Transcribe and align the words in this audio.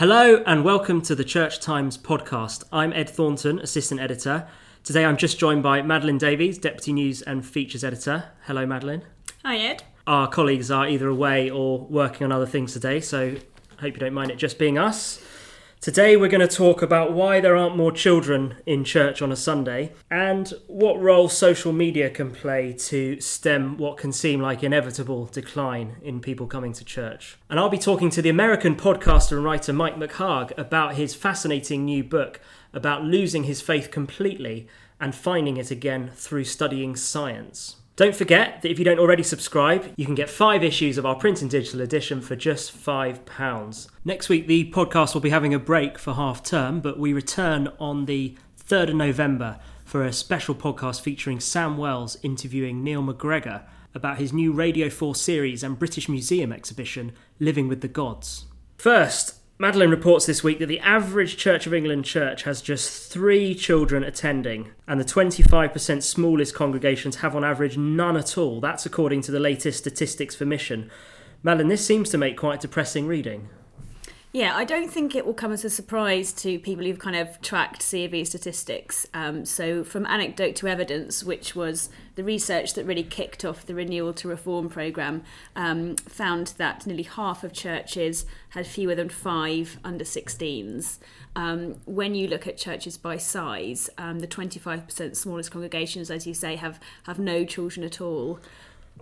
Hello 0.00 0.42
and 0.46 0.64
welcome 0.64 1.02
to 1.02 1.14
the 1.14 1.24
Church 1.24 1.60
Times 1.60 1.98
podcast. 1.98 2.64
I'm 2.72 2.90
Ed 2.94 3.10
Thornton, 3.10 3.58
assistant 3.58 4.00
editor. 4.00 4.48
Today 4.82 5.04
I'm 5.04 5.18
just 5.18 5.38
joined 5.38 5.62
by 5.62 5.82
Madeleine 5.82 6.16
Davies, 6.16 6.56
deputy 6.56 6.94
news 6.94 7.20
and 7.20 7.44
features 7.44 7.84
editor. 7.84 8.30
Hello, 8.46 8.64
Madeleine. 8.64 9.02
Hi, 9.44 9.58
Ed. 9.58 9.82
Our 10.06 10.26
colleagues 10.26 10.70
are 10.70 10.88
either 10.88 11.06
away 11.06 11.50
or 11.50 11.80
working 11.80 12.24
on 12.24 12.32
other 12.32 12.46
things 12.46 12.72
today, 12.72 13.02
so 13.02 13.34
I 13.76 13.80
hope 13.82 13.92
you 13.92 14.00
don't 14.00 14.14
mind 14.14 14.30
it 14.30 14.38
just 14.38 14.58
being 14.58 14.78
us. 14.78 15.22
Today 15.80 16.14
we're 16.14 16.28
going 16.28 16.46
to 16.46 16.56
talk 16.56 16.82
about 16.82 17.14
why 17.14 17.40
there 17.40 17.56
aren't 17.56 17.74
more 17.74 17.90
children 17.90 18.56
in 18.66 18.84
church 18.84 19.22
on 19.22 19.32
a 19.32 19.36
Sunday 19.36 19.94
and 20.10 20.52
what 20.66 21.00
role 21.00 21.30
social 21.30 21.72
media 21.72 22.10
can 22.10 22.32
play 22.32 22.74
to 22.74 23.18
stem 23.18 23.78
what 23.78 23.96
can 23.96 24.12
seem 24.12 24.42
like 24.42 24.62
inevitable 24.62 25.24
decline 25.24 25.96
in 26.02 26.20
people 26.20 26.46
coming 26.46 26.74
to 26.74 26.84
church. 26.84 27.38
And 27.48 27.58
I'll 27.58 27.70
be 27.70 27.78
talking 27.78 28.10
to 28.10 28.20
the 28.20 28.28
American 28.28 28.76
podcaster 28.76 29.32
and 29.38 29.44
writer 29.44 29.72
Mike 29.72 29.96
McHargue 29.96 30.52
about 30.58 30.96
his 30.96 31.14
fascinating 31.14 31.86
new 31.86 32.04
book 32.04 32.42
about 32.74 33.04
losing 33.04 33.44
his 33.44 33.62
faith 33.62 33.90
completely 33.90 34.68
and 35.00 35.14
finding 35.14 35.56
it 35.56 35.70
again 35.70 36.10
through 36.14 36.44
studying 36.44 36.94
science. 36.94 37.76
Don't 38.00 38.16
forget 38.16 38.62
that 38.62 38.70
if 38.70 38.78
you 38.78 38.84
don't 38.86 38.98
already 38.98 39.22
subscribe, 39.22 39.92
you 39.94 40.06
can 40.06 40.14
get 40.14 40.30
five 40.30 40.64
issues 40.64 40.96
of 40.96 41.04
our 41.04 41.14
print 41.14 41.42
and 41.42 41.50
digital 41.50 41.82
edition 41.82 42.22
for 42.22 42.34
just 42.34 42.74
£5. 42.74 43.88
Next 44.06 44.30
week, 44.30 44.46
the 44.46 44.70
podcast 44.70 45.12
will 45.12 45.20
be 45.20 45.28
having 45.28 45.52
a 45.52 45.58
break 45.58 45.98
for 45.98 46.14
half 46.14 46.42
term, 46.42 46.80
but 46.80 46.98
we 46.98 47.12
return 47.12 47.68
on 47.78 48.06
the 48.06 48.38
3rd 48.58 48.88
of 48.88 48.94
November 48.94 49.60
for 49.84 50.02
a 50.02 50.14
special 50.14 50.54
podcast 50.54 51.02
featuring 51.02 51.40
Sam 51.40 51.76
Wells 51.76 52.16
interviewing 52.22 52.82
Neil 52.82 53.02
MacGregor 53.02 53.66
about 53.94 54.16
his 54.16 54.32
new 54.32 54.50
Radio 54.50 54.88
4 54.88 55.14
series 55.14 55.62
and 55.62 55.78
British 55.78 56.08
Museum 56.08 56.54
exhibition, 56.54 57.12
Living 57.38 57.68
with 57.68 57.82
the 57.82 57.86
Gods. 57.88 58.46
First, 58.78 59.39
Madeleine 59.60 59.90
reports 59.90 60.24
this 60.24 60.42
week 60.42 60.58
that 60.58 60.68
the 60.68 60.80
average 60.80 61.36
Church 61.36 61.66
of 61.66 61.74
England 61.74 62.06
church 62.06 62.44
has 62.44 62.62
just 62.62 63.12
three 63.12 63.54
children 63.54 64.02
attending, 64.02 64.70
and 64.88 64.98
the 64.98 65.04
25% 65.04 66.02
smallest 66.02 66.54
congregations 66.54 67.16
have 67.16 67.36
on 67.36 67.44
average 67.44 67.76
none 67.76 68.16
at 68.16 68.38
all. 68.38 68.58
That's 68.58 68.86
according 68.86 69.20
to 69.20 69.32
the 69.32 69.38
latest 69.38 69.80
statistics 69.80 70.34
for 70.34 70.46
Mission. 70.46 70.90
Madeleine, 71.42 71.68
this 71.68 71.84
seems 71.84 72.08
to 72.08 72.16
make 72.16 72.38
quite 72.38 72.62
depressing 72.62 73.06
reading. 73.06 73.50
Yeah, 74.32 74.54
I 74.54 74.64
don't 74.64 74.88
think 74.88 75.16
it 75.16 75.26
will 75.26 75.34
come 75.34 75.50
as 75.50 75.64
a 75.64 75.70
surprise 75.70 76.32
to 76.34 76.60
people 76.60 76.84
who've 76.84 77.00
kind 77.00 77.16
of 77.16 77.40
tracked 77.40 77.90
COV 77.90 78.24
statistics. 78.28 79.04
Um, 79.12 79.44
so, 79.44 79.82
from 79.82 80.06
anecdote 80.06 80.54
to 80.56 80.68
evidence, 80.68 81.24
which 81.24 81.56
was 81.56 81.88
the 82.14 82.22
research 82.22 82.74
that 82.74 82.84
really 82.84 83.02
kicked 83.02 83.44
off 83.44 83.66
the 83.66 83.74
Renewal 83.74 84.12
to 84.14 84.28
Reform 84.28 84.68
programme, 84.68 85.24
um, 85.56 85.96
found 85.96 86.54
that 86.58 86.86
nearly 86.86 87.02
half 87.02 87.42
of 87.42 87.52
churches 87.52 88.24
had 88.50 88.68
fewer 88.68 88.94
than 88.94 89.08
five 89.08 89.80
under 89.82 90.04
16s. 90.04 90.98
Um, 91.34 91.80
when 91.84 92.14
you 92.14 92.28
look 92.28 92.46
at 92.46 92.56
churches 92.56 92.96
by 92.96 93.16
size, 93.16 93.90
um, 93.98 94.20
the 94.20 94.28
25% 94.28 95.16
smallest 95.16 95.50
congregations, 95.50 96.08
as 96.08 96.24
you 96.24 96.34
say, 96.34 96.54
have, 96.54 96.78
have 97.02 97.18
no 97.18 97.44
children 97.44 97.84
at 97.84 98.00
all. 98.00 98.38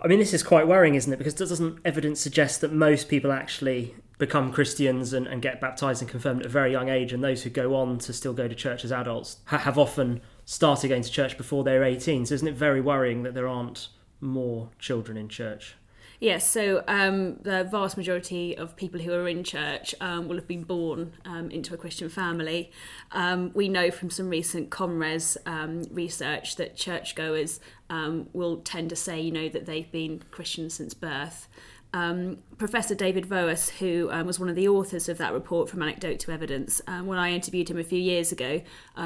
I 0.01 0.07
mean, 0.07 0.17
this 0.17 0.33
is 0.33 0.41
quite 0.41 0.67
worrying, 0.67 0.95
isn't 0.95 1.11
it? 1.13 1.17
Because 1.17 1.35
doesn't 1.35 1.77
evidence 1.85 2.19
suggest 2.19 2.61
that 2.61 2.71
most 2.71 3.09
people 3.09 3.31
actually 3.31 3.93
become 4.19 4.51
Christians 4.51 5.13
and, 5.13 5.25
and 5.25 5.41
get 5.41 5.59
baptized 5.59 6.01
and 6.01 6.11
confirmed 6.11 6.41
at 6.41 6.45
a 6.45 6.49
very 6.49 6.71
young 6.71 6.89
age, 6.89 7.11
and 7.11 7.23
those 7.23 7.41
who 7.41 7.49
go 7.49 7.73
on 7.73 7.97
to 7.99 8.13
still 8.13 8.33
go 8.33 8.47
to 8.47 8.53
church 8.53 8.85
as 8.85 8.91
adults 8.91 9.37
ha- 9.45 9.57
have 9.57 9.79
often 9.79 10.21
started 10.45 10.89
going 10.89 11.01
to 11.01 11.09
church 11.09 11.37
before 11.37 11.63
they're 11.63 11.83
18. 11.83 12.27
So 12.27 12.35
isn't 12.35 12.47
it 12.47 12.55
very 12.55 12.81
worrying 12.81 13.23
that 13.23 13.33
there 13.33 13.47
aren't 13.47 13.87
more 14.21 14.69
children 14.77 15.17
in 15.17 15.29
church? 15.29 15.75
Yes, 16.21 16.49
so 16.49 16.83
um, 16.89 17.37
the 17.43 17.63
vast 17.63 17.95
majority 17.95 18.57
of 18.57 18.75
people 18.75 18.99
who 18.99 19.13
are 19.13 19.29
in 19.29 19.41
church 19.41 19.95
um, 20.01 20.27
will 20.27 20.35
have 20.35 20.49
been 20.49 20.63
born 20.63 21.13
um, 21.23 21.49
into 21.49 21.73
a 21.73 21.77
Christian 21.77 22.09
family. 22.09 22.71
Um, 23.13 23.51
we 23.53 23.69
know 23.69 23.89
from 23.89 24.09
some 24.09 24.27
recent 24.27 24.69
ComRes 24.69 25.37
um, 25.45 25.83
research 25.91 26.57
that 26.57 26.75
churchgoers 26.75 27.61
um, 27.89 28.27
will 28.33 28.57
tend 28.57 28.89
to 28.89 28.97
say, 28.97 29.21
you 29.21 29.31
know, 29.31 29.47
that 29.47 29.65
they've 29.65 29.89
been 29.89 30.21
Christian 30.29 30.69
since 30.69 30.93
birth. 30.93 31.47
Um, 31.93 32.39
Professor 32.57 32.95
David 32.95 33.25
Voas, 33.25 33.69
who 33.69 34.11
um, 34.11 34.27
was 34.27 34.41
one 34.41 34.49
of 34.49 34.57
the 34.57 34.67
authors 34.67 35.07
of 35.07 35.17
that 35.19 35.31
report 35.31 35.69
from 35.69 35.81
Anecdote 35.81 36.19
to 36.19 36.31
Evidence, 36.33 36.81
um, 36.85 37.07
when 37.07 37.17
I 37.17 37.31
interviewed 37.31 37.69
him 37.69 37.79
a 37.79 37.83
few 37.83 37.99
years 37.99 38.33
ago, 38.33 38.61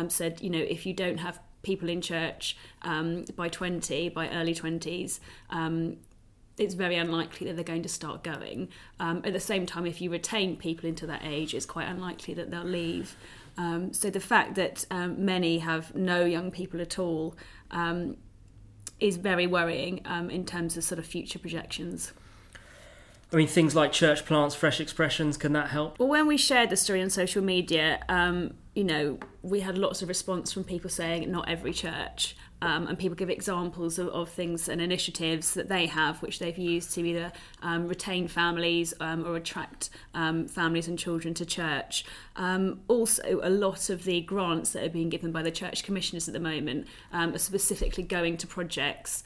said, 0.08 0.42
you 0.42 0.50
know, 0.50 0.58
if 0.58 0.88
you 0.88 0.96
don't 0.96 1.20
have 1.20 1.40
people 1.62 1.90
in 1.90 2.02
church 2.02 2.58
by 2.82 3.50
20, 3.50 4.10
by 4.10 4.30
early 4.30 4.56
20s, 4.56 5.20
it's 6.58 6.76
very 6.76 6.96
unlikely 6.96 7.48
that 7.48 7.56
they're 7.56 7.64
going 7.64 7.84
to 7.84 7.90
start 7.90 8.24
going. 8.24 8.70
Um, 9.00 9.22
at 9.26 9.34
the 9.34 9.40
same 9.40 9.66
time, 9.66 9.86
if 9.86 10.02
you 10.02 10.12
retain 10.12 10.56
people 10.56 10.88
into 10.88 11.08
that 11.08 11.22
age, 11.24 11.54
it's 11.54 11.66
quite 11.66 11.88
unlikely 11.88 12.34
that 12.36 12.52
they'll 12.52 12.64
leave. 12.64 13.16
Um, 13.58 13.94
so 13.94 14.10
the 14.10 14.20
fact 14.20 14.56
that 14.56 14.86
um, 14.92 15.26
many 15.26 15.60
have 15.60 15.96
no 15.96 16.26
young 16.26 16.52
people 16.52 16.82
at 16.82 17.00
all 17.00 17.36
um, 17.72 18.18
is 19.00 19.18
very 19.18 19.48
worrying 19.48 20.02
um, 20.06 20.30
in 20.30 20.46
terms 20.46 20.78
of 20.78 20.84
sort 20.84 21.00
of 21.00 21.06
future 21.06 21.40
projections. 21.40 22.14
I 23.32 23.36
mean, 23.36 23.48
things 23.48 23.76
like 23.76 23.92
church 23.92 24.26
plants, 24.26 24.54
fresh 24.54 24.80
expressions, 24.80 25.38
can 25.38 25.54
that 25.54 25.70
help? 25.70 25.98
Well, 25.98 26.08
when 26.08 26.28
we 26.28 26.38
shared 26.38 26.70
the 26.70 26.78
story 26.78 27.02
on 27.02 27.10
social 27.10 27.44
media, 27.44 28.00
um, 28.08 28.54
you 28.76 28.84
know, 28.84 29.18
we 29.42 29.62
had 29.62 29.76
lots 29.76 30.04
of 30.04 30.08
response 30.08 30.54
from 30.54 30.64
people 30.64 30.90
saying 30.90 31.30
not 31.32 31.50
every 31.50 31.74
church 31.74 32.36
um, 32.64 32.88
and 32.88 32.98
people 32.98 33.16
give 33.16 33.30
examples 33.30 34.00
of, 34.00 34.08
of, 34.08 34.30
things 34.30 34.70
and 34.70 34.82
initiatives 34.82 35.54
that 35.54 35.68
they 35.68 35.86
have, 35.86 36.22
which 36.22 36.40
they've 36.40 36.58
used 36.58 36.94
to 36.94 37.06
either 37.06 37.32
um, 37.62 37.90
retain 37.90 38.26
families 38.26 38.94
um, 39.02 39.26
or 39.28 39.36
attract 39.36 39.90
um, 40.14 40.48
families 40.48 40.88
and 40.88 40.98
children 40.98 41.34
to 41.34 41.46
church. 41.46 42.06
Um, 42.38 42.80
also, 42.88 43.42
a 43.44 43.50
lot 43.50 43.90
of 43.90 44.06
the 44.06 44.22
grants 44.22 44.72
that 44.72 44.84
are 44.86 44.90
being 44.90 45.10
given 45.10 45.34
by 45.34 45.44
the 45.44 45.52
church 45.52 45.84
commissioners 45.84 46.30
at 46.30 46.34
the 46.34 46.40
moment 46.40 46.88
um, 47.12 47.34
are 47.34 47.40
specifically 47.40 48.04
going 48.04 48.38
to 48.38 48.48
projects 48.48 49.24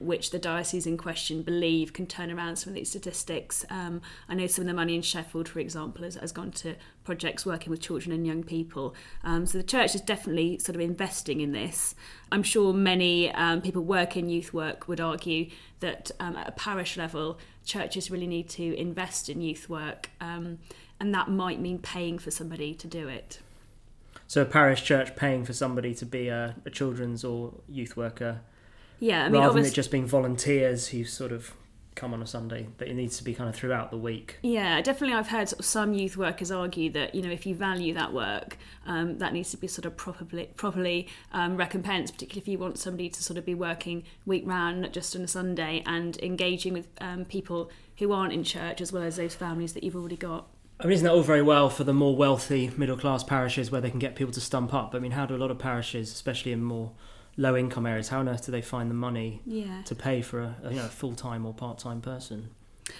which 0.00 0.30
the 0.30 0.38
diocese 0.38 0.86
in 0.86 0.96
question 0.96 1.42
believe 1.42 1.92
can 1.92 2.06
turn 2.06 2.30
around 2.30 2.56
some 2.56 2.70
of 2.70 2.74
these 2.74 2.90
statistics. 2.90 3.64
I 3.70 4.34
know 4.34 4.46
some 4.46 4.62
of 4.62 4.68
the 4.68 4.74
money 4.74 4.94
in 4.94 5.02
Sheffield, 5.02 5.48
for 5.48 5.58
example, 5.58 6.04
has, 6.04 6.14
has 6.14 6.32
gone 6.32 6.50
to 6.52 6.76
projects 7.04 7.44
working 7.44 7.70
with 7.70 7.80
children 7.80 8.12
and 8.12 8.26
young 8.26 8.42
people. 8.42 8.94
Um, 9.24 9.46
so 9.46 9.58
the 9.58 9.64
church 9.64 9.94
is 9.94 10.00
definitely 10.00 10.58
sort 10.58 10.76
of 10.76 10.80
investing 10.80 11.40
in 11.40 11.52
this. 11.52 11.94
I'm 12.30 12.42
sure 12.42 12.72
many 12.72 13.32
um, 13.32 13.60
people 13.60 13.82
work 13.82 14.16
in 14.16 14.28
youth 14.28 14.52
work 14.54 14.86
would 14.88 15.00
argue 15.00 15.50
that 15.80 16.10
um, 16.20 16.36
at 16.36 16.48
a 16.48 16.52
parish 16.52 16.96
level, 16.96 17.38
churches 17.64 18.10
really 18.10 18.26
need 18.26 18.48
to 18.50 18.74
invest 18.76 19.28
in 19.28 19.40
youth 19.40 19.68
work, 19.68 20.10
um, 20.20 20.58
and 21.00 21.14
that 21.14 21.28
might 21.28 21.60
mean 21.60 21.78
paying 21.78 22.18
for 22.18 22.30
somebody 22.30 22.74
to 22.74 22.86
do 22.86 23.08
it. 23.08 23.40
So 24.26 24.42
a 24.42 24.44
parish 24.44 24.84
church 24.84 25.16
paying 25.16 25.44
for 25.44 25.52
somebody 25.52 25.94
to 25.94 26.06
be 26.06 26.28
a, 26.28 26.54
a 26.64 26.70
children's 26.70 27.24
or 27.24 27.54
youth 27.68 27.96
worker. 27.96 28.40
Yeah, 29.00 29.24
I 29.24 29.28
mean, 29.28 29.40
rather 29.40 29.54
than 29.54 29.64
it 29.64 29.74
just 29.74 29.90
being 29.90 30.06
volunteers 30.06 30.88
who 30.88 31.04
sort 31.04 31.32
of 31.32 31.54
come 32.00 32.14
on 32.14 32.22
a 32.22 32.26
Sunday, 32.26 32.68
but 32.78 32.88
it 32.88 32.94
needs 32.94 33.18
to 33.18 33.24
be 33.24 33.34
kind 33.34 33.48
of 33.48 33.54
throughout 33.54 33.90
the 33.90 33.96
week. 33.96 34.38
Yeah, 34.42 34.80
definitely. 34.80 35.16
I've 35.16 35.28
heard 35.28 35.48
sort 35.48 35.60
of 35.60 35.66
some 35.66 35.92
youth 35.92 36.16
workers 36.16 36.50
argue 36.50 36.90
that 36.92 37.14
you 37.14 37.22
know 37.22 37.30
if 37.30 37.44
you 37.44 37.54
value 37.54 37.92
that 37.94 38.12
work, 38.12 38.56
um, 38.86 39.18
that 39.18 39.32
needs 39.32 39.50
to 39.50 39.56
be 39.56 39.66
sort 39.66 39.86
of 39.86 39.96
properly 39.96 40.50
properly 40.56 41.08
um, 41.32 41.56
recompensed, 41.56 42.14
particularly 42.14 42.42
if 42.42 42.48
you 42.48 42.58
want 42.58 42.78
somebody 42.78 43.08
to 43.10 43.22
sort 43.22 43.38
of 43.38 43.44
be 43.44 43.54
working 43.54 44.04
week 44.24 44.44
round, 44.46 44.82
not 44.82 44.92
just 44.92 45.14
on 45.16 45.22
a 45.22 45.28
Sunday, 45.28 45.82
and 45.86 46.18
engaging 46.22 46.72
with 46.72 46.88
um, 47.00 47.24
people 47.24 47.70
who 47.98 48.12
aren't 48.12 48.32
in 48.32 48.44
church 48.44 48.80
as 48.80 48.92
well 48.92 49.02
as 49.02 49.16
those 49.16 49.34
families 49.34 49.72
that 49.74 49.82
you've 49.84 49.96
already 49.96 50.16
got. 50.16 50.46
I 50.78 50.84
mean, 50.84 50.94
isn't 50.94 51.04
that 51.04 51.12
all 51.12 51.22
very 51.22 51.42
well 51.42 51.68
for 51.68 51.84
the 51.84 51.92
more 51.92 52.16
wealthy 52.16 52.70
middle 52.78 52.96
class 52.96 53.22
parishes 53.22 53.70
where 53.70 53.82
they 53.82 53.90
can 53.90 53.98
get 53.98 54.14
people 54.14 54.32
to 54.32 54.40
stump 54.40 54.72
up? 54.72 54.94
I 54.94 54.98
mean, 54.98 55.12
how 55.12 55.26
do 55.26 55.34
a 55.34 55.36
lot 55.36 55.50
of 55.50 55.58
parishes, 55.58 56.10
especially 56.10 56.52
in 56.52 56.62
more 56.62 56.92
low 57.36 57.56
income 57.56 57.86
areas, 57.86 58.08
how 58.08 58.20
on 58.20 58.28
earth 58.28 58.46
do 58.46 58.52
they 58.52 58.62
find 58.62 58.90
the 58.90 58.94
money 58.94 59.42
yeah. 59.46 59.82
to 59.84 59.94
pay 59.94 60.22
for 60.22 60.40
a, 60.40 60.56
a 60.64 60.70
you 60.70 60.76
know, 60.76 60.88
full 60.88 61.14
time 61.14 61.46
or 61.46 61.54
part 61.54 61.78
time 61.78 62.00
person? 62.00 62.50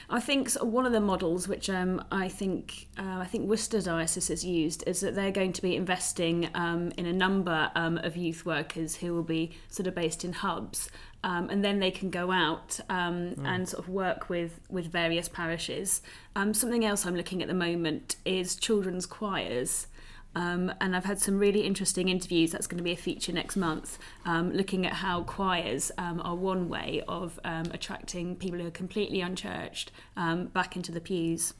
I 0.08 0.20
think 0.20 0.52
one 0.52 0.86
of 0.86 0.92
the 0.92 1.00
models 1.00 1.48
which 1.48 1.68
um, 1.70 2.04
I 2.10 2.28
think 2.28 2.88
uh, 2.98 3.18
I 3.18 3.26
think 3.26 3.48
Worcester 3.48 3.80
Diocese 3.80 4.28
has 4.28 4.44
used 4.44 4.84
is 4.86 5.00
that 5.00 5.14
they're 5.14 5.30
going 5.30 5.52
to 5.54 5.62
be 5.62 5.76
investing 5.76 6.48
um, 6.54 6.92
in 6.96 7.06
a 7.06 7.12
number 7.12 7.70
um, 7.74 7.98
of 7.98 8.16
youth 8.16 8.44
workers 8.46 8.96
who 8.96 9.14
will 9.14 9.22
be 9.22 9.52
sort 9.68 9.86
of 9.86 9.94
based 9.94 10.24
in 10.24 10.32
hubs, 10.32 10.90
um, 11.24 11.50
and 11.50 11.64
then 11.64 11.80
they 11.80 11.90
can 11.90 12.10
go 12.10 12.30
out 12.30 12.80
mm. 12.88 13.34
and 13.44 13.68
sort 13.68 13.82
of 13.82 13.88
work 13.88 14.28
with 14.28 14.60
with 14.68 14.86
various 14.86 15.28
parishes. 15.28 16.02
Um, 16.36 16.54
something 16.54 16.84
else 16.84 17.06
I'm 17.06 17.16
looking 17.16 17.42
at 17.42 17.48
the 17.48 17.54
moment 17.54 18.16
is 18.24 18.56
children's 18.56 19.06
choirs. 19.06 19.86
Um, 20.34 20.72
and 20.80 20.94
I've 20.94 21.04
had 21.04 21.18
some 21.20 21.38
really 21.38 21.62
interesting 21.62 22.08
interviews. 22.08 22.52
That's 22.52 22.66
going 22.66 22.78
to 22.78 22.84
be 22.84 22.92
a 22.92 22.96
feature 22.96 23.32
next 23.32 23.56
month, 23.56 23.98
um, 24.24 24.52
looking 24.52 24.86
at 24.86 24.94
how 24.94 25.24
choirs 25.24 25.90
um, 25.98 26.20
are 26.24 26.36
one 26.36 26.68
way 26.68 27.02
of 27.08 27.40
um, 27.44 27.66
attracting 27.72 28.36
people 28.36 28.58
who 28.58 28.66
are 28.66 28.70
completely 28.72 29.20
unchurched 29.20 29.90
um, 30.16 30.46
back 30.46 30.76
into 30.76 30.92
the 30.92 31.00
pews. 31.00 31.54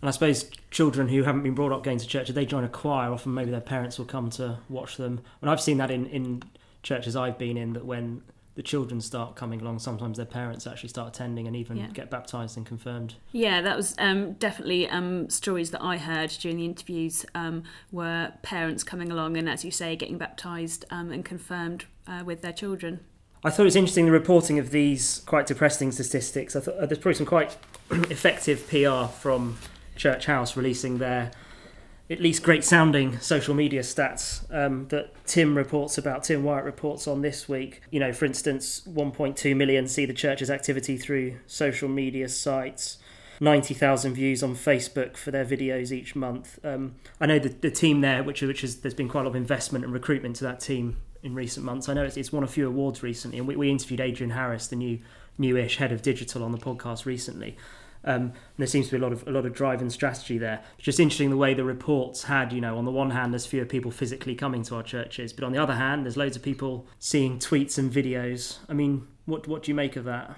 And 0.00 0.08
I 0.08 0.12
suppose 0.12 0.50
children 0.70 1.08
who 1.08 1.22
haven't 1.22 1.42
been 1.42 1.54
brought 1.54 1.72
up 1.72 1.82
going 1.82 1.98
to 1.98 2.06
church, 2.06 2.28
if 2.28 2.34
they 2.34 2.44
join 2.44 2.62
a 2.62 2.68
choir, 2.68 3.10
often 3.10 3.32
maybe 3.32 3.50
their 3.50 3.60
parents 3.60 3.98
will 3.98 4.04
come 4.04 4.30
to 4.30 4.58
watch 4.68 4.96
them. 4.96 5.20
And 5.40 5.50
I've 5.50 5.60
seen 5.60 5.78
that 5.78 5.90
in, 5.90 6.06
in 6.06 6.42
churches 6.82 7.16
I've 7.16 7.38
been 7.38 7.56
in, 7.56 7.72
that 7.72 7.84
when 7.84 8.22
the 8.54 8.62
children 8.62 9.00
start 9.00 9.34
coming 9.34 9.60
along, 9.60 9.80
sometimes 9.80 10.16
their 10.16 10.26
parents 10.26 10.66
actually 10.66 10.88
start 10.88 11.08
attending 11.14 11.46
and 11.46 11.56
even 11.56 11.76
Yeah. 11.76 11.88
get 11.88 12.08
baptized 12.10 12.56
and 12.56 12.64
confirmed. 12.64 13.14
Yeah, 13.32 13.60
that 13.62 13.76
was 13.76 13.94
um, 13.98 14.34
definitely 14.34 14.88
um, 14.88 15.28
stories 15.28 15.70
that 15.72 15.82
I 15.82 15.96
heard 15.98 16.30
during 16.40 16.58
the 16.58 16.64
interviews 16.64 17.26
um, 17.34 17.64
were 17.90 18.32
parents 18.42 18.84
coming 18.84 19.10
along 19.10 19.36
and, 19.36 19.48
as 19.48 19.64
you 19.64 19.70
say, 19.72 19.96
getting 19.96 20.18
baptised 20.18 20.84
um, 20.90 21.10
and 21.10 21.24
confirmed 21.24 21.86
uh, 22.06 22.22
with 22.24 22.42
their 22.42 22.52
children. 22.52 23.00
I 23.42 23.50
thought 23.50 23.62
it 23.62 23.64
was 23.66 23.76
interesting 23.76 24.06
the 24.06 24.12
reporting 24.12 24.58
of 24.58 24.70
these 24.70 25.20
quite 25.26 25.46
depressing 25.46 25.92
statistics. 25.92 26.54
I 26.56 26.60
thought 26.60 26.76
uh, 26.76 26.86
there's 26.86 26.98
probably 26.98 27.14
some 27.16 27.26
quite 27.26 27.56
effective 27.90 28.66
PR 28.68 29.06
from 29.12 29.58
Church 29.96 30.26
House 30.26 30.56
releasing 30.56 30.98
their 30.98 31.30
at 32.10 32.20
least 32.20 32.42
great 32.42 32.64
sounding 32.64 33.18
social 33.20 33.54
media 33.54 33.80
stats 33.80 34.44
um, 34.54 34.88
that 34.88 35.14
Tim 35.26 35.56
reports 35.56 35.96
about, 35.96 36.24
Tim 36.24 36.44
Wyatt 36.44 36.64
reports 36.64 37.08
on 37.08 37.22
this 37.22 37.48
week. 37.48 37.80
You 37.90 38.00
know, 38.00 38.12
for 38.12 38.26
instance, 38.26 38.82
1.2 38.86 39.56
million 39.56 39.88
see 39.88 40.04
the 40.04 40.12
church's 40.12 40.50
activity 40.50 40.98
through 40.98 41.36
social 41.46 41.88
media 41.88 42.28
sites. 42.28 42.98
90,000 43.40 44.14
views 44.14 44.42
on 44.42 44.54
Facebook 44.54 45.16
for 45.16 45.30
their 45.30 45.44
videos 45.44 45.90
each 45.90 46.14
month. 46.14 46.58
Um, 46.64 46.94
I 47.20 47.26
know 47.26 47.38
the, 47.38 47.48
the 47.48 47.70
team 47.70 48.00
there, 48.00 48.22
which, 48.22 48.42
which 48.42 48.62
is, 48.62 48.82
there's 48.82 48.94
been 48.94 49.08
quite 49.08 49.22
a 49.22 49.24
lot 49.24 49.30
of 49.30 49.36
investment 49.36 49.84
and 49.84 49.92
recruitment 49.92 50.36
to 50.36 50.44
that 50.44 50.60
team 50.60 50.98
in 51.22 51.34
recent 51.34 51.64
months. 51.64 51.88
I 51.88 51.94
know 51.94 52.04
it's, 52.04 52.16
it's 52.16 52.32
won 52.32 52.44
a 52.44 52.48
few 52.48 52.68
awards 52.68 53.02
recently, 53.02 53.38
and 53.38 53.48
we, 53.48 53.56
we 53.56 53.70
interviewed 53.70 54.00
Adrian 54.00 54.30
Harris, 54.30 54.68
the 54.68 54.76
new 54.76 55.00
newish 55.36 55.78
head 55.78 55.90
of 55.90 56.00
digital, 56.00 56.44
on 56.44 56.52
the 56.52 56.58
podcast 56.58 57.06
recently. 57.06 57.56
Um, 58.04 58.22
and 58.22 58.32
there 58.58 58.66
seems 58.66 58.86
to 58.86 58.92
be 58.92 58.98
a 58.98 59.00
lot 59.00 59.12
of 59.12 59.26
a 59.26 59.30
lot 59.30 59.46
of 59.46 59.54
drive 59.54 59.80
and 59.80 59.92
strategy 59.92 60.38
there. 60.38 60.62
It's 60.76 60.84
just 60.84 61.00
interesting 61.00 61.30
the 61.30 61.36
way 61.36 61.54
the 61.54 61.64
reports 61.64 62.24
had, 62.24 62.52
you 62.52 62.60
know, 62.60 62.76
on 62.76 62.84
the 62.84 62.90
one 62.90 63.10
hand, 63.10 63.32
there's 63.32 63.46
fewer 63.46 63.64
people 63.64 63.90
physically 63.90 64.34
coming 64.34 64.62
to 64.64 64.76
our 64.76 64.82
churches, 64.82 65.32
but 65.32 65.44
on 65.44 65.52
the 65.52 65.58
other 65.58 65.74
hand, 65.74 66.04
there's 66.04 66.16
loads 66.16 66.36
of 66.36 66.42
people 66.42 66.86
seeing 66.98 67.38
tweets 67.38 67.78
and 67.78 67.92
videos. 67.92 68.58
I 68.68 68.74
mean, 68.74 69.06
what 69.24 69.48
what 69.48 69.62
do 69.62 69.70
you 69.70 69.74
make 69.74 69.96
of 69.96 70.04
that? 70.04 70.36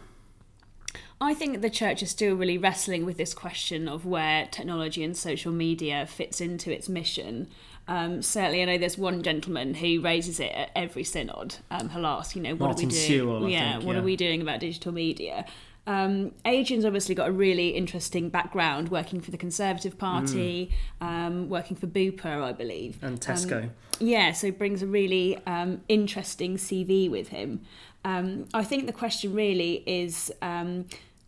I 1.20 1.32
think 1.32 1.62
the 1.62 1.70
church 1.70 2.02
is 2.02 2.10
still 2.10 2.34
really 2.34 2.58
wrestling 2.58 3.06
with 3.06 3.16
this 3.16 3.32
question 3.32 3.88
of 3.88 4.04
where 4.04 4.46
technology 4.50 5.02
and 5.02 5.16
social 5.16 5.50
media 5.50 6.06
fits 6.06 6.42
into 6.42 6.70
its 6.70 6.90
mission. 6.90 7.48
Um, 7.88 8.20
certainly, 8.20 8.62
I 8.62 8.64
know 8.66 8.78
there's 8.78 8.98
one 8.98 9.22
gentleman 9.22 9.74
who 9.74 10.00
raises 10.00 10.40
it 10.40 10.52
at 10.52 10.70
every 10.74 11.04
synod. 11.04 11.56
Um, 11.70 11.88
he'll 11.88 12.06
ask, 12.06 12.36
you 12.36 12.42
know, 12.42 12.54
what 12.54 12.66
Martin 12.66 12.86
are 12.86 12.88
we 12.88 12.94
doing? 12.94 13.06
Sewell, 13.06 13.48
yeah, 13.48 13.72
think, 13.74 13.84
what 13.84 13.96
are 13.96 14.02
we 14.02 14.16
doing 14.16 14.42
about 14.42 14.60
digital 14.60 14.92
media? 14.92 15.46
Um, 15.86 16.32
Adrian's 16.44 16.84
obviously 16.84 17.14
got 17.14 17.28
a 17.28 17.32
really 17.32 17.70
interesting 17.70 18.28
background 18.28 18.88
working 18.88 19.20
for 19.20 19.30
the 19.30 19.36
Conservative 19.36 19.98
Party, 19.98 20.70
um, 21.00 21.48
working 21.48 21.76
for 21.76 21.86
Bupa, 21.86 22.42
I 22.42 22.52
believe. 22.52 23.02
And 23.02 23.20
Tesco. 23.20 23.64
Um, 23.64 23.70
yeah, 24.00 24.32
so 24.32 24.50
brings 24.50 24.82
a 24.82 24.86
really 24.86 25.38
um, 25.46 25.82
interesting 25.88 26.56
CV 26.56 27.10
with 27.10 27.28
him. 27.28 27.60
Um, 28.04 28.46
I 28.54 28.62
think 28.62 28.86
the 28.86 28.92
question 28.92 29.34
really 29.34 29.82
is 29.86 30.32
um, 30.42 30.86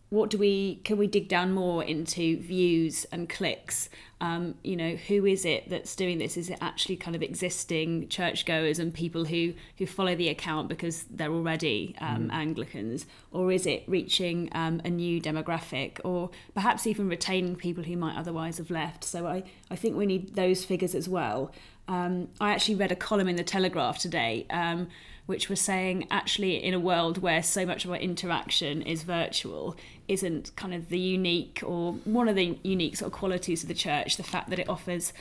what 0.09 0.31
do 0.31 0.37
we 0.37 0.75
can 0.83 0.97
we 0.97 1.07
dig 1.07 1.27
down 1.27 1.53
more 1.53 1.83
into 1.83 2.37
views 2.39 3.05
and 3.11 3.29
clicks? 3.29 3.89
Um, 4.21 4.55
you 4.63 4.75
know, 4.75 4.95
who 4.95 5.25
is 5.25 5.45
it 5.45 5.69
that's 5.69 5.95
doing 5.95 6.17
this? 6.17 6.35
Is 6.35 6.49
it 6.49 6.57
actually 6.61 6.97
kind 6.97 7.15
of 7.15 7.21
existing 7.21 8.09
churchgoers 8.09 8.79
and 8.79 8.93
people 8.93 9.25
who 9.25 9.53
who 9.77 9.85
follow 9.85 10.15
the 10.15 10.29
account 10.29 10.67
because 10.67 11.03
they're 11.11 11.31
already 11.31 11.95
um, 12.01 12.29
Anglicans, 12.31 13.05
or 13.31 13.51
is 13.51 13.67
it 13.67 13.83
reaching 13.87 14.49
um, 14.53 14.81
a 14.83 14.89
new 14.89 15.21
demographic, 15.21 15.99
or 16.03 16.31
perhaps 16.55 16.87
even 16.87 17.07
retaining 17.07 17.55
people 17.55 17.83
who 17.83 17.95
might 17.95 18.17
otherwise 18.17 18.57
have 18.57 18.71
left? 18.71 19.03
So 19.03 19.27
I 19.27 19.43
I 19.69 19.75
think 19.75 19.95
we 19.95 20.07
need 20.07 20.35
those 20.35 20.65
figures 20.65 20.95
as 20.95 21.07
well. 21.07 21.51
Um, 21.87 22.29
I 22.39 22.51
actually 22.51 22.75
read 22.75 22.91
a 22.91 22.95
column 22.95 23.27
in 23.27 23.35
the 23.35 23.43
Telegraph 23.43 23.97
today, 23.97 24.45
um, 24.51 24.89
which 25.29 25.47
was 25.47 25.61
saying 25.61 26.07
actually 26.09 26.55
in 26.55 26.73
a 26.73 26.79
world 26.79 27.19
where 27.19 27.43
so 27.43 27.63
much 27.63 27.85
of 27.85 27.91
our 27.91 27.97
interaction 27.97 28.81
is 28.81 29.03
virtual, 29.03 29.75
isn't 30.07 30.55
kind 30.55 30.73
of 30.73 30.89
the 30.89 30.97
unique 30.97 31.61
or 31.63 31.93
one 32.03 32.27
of 32.27 32.35
the 32.35 32.57
unique 32.63 32.97
sort 32.97 33.13
of 33.13 33.17
qualities 33.17 33.61
of 33.61 33.67
the 33.67 33.75
church 33.75 34.17
the 34.17 34.23
fact 34.23 34.49
that 34.49 34.57
it 34.57 34.67
offers 34.67 35.13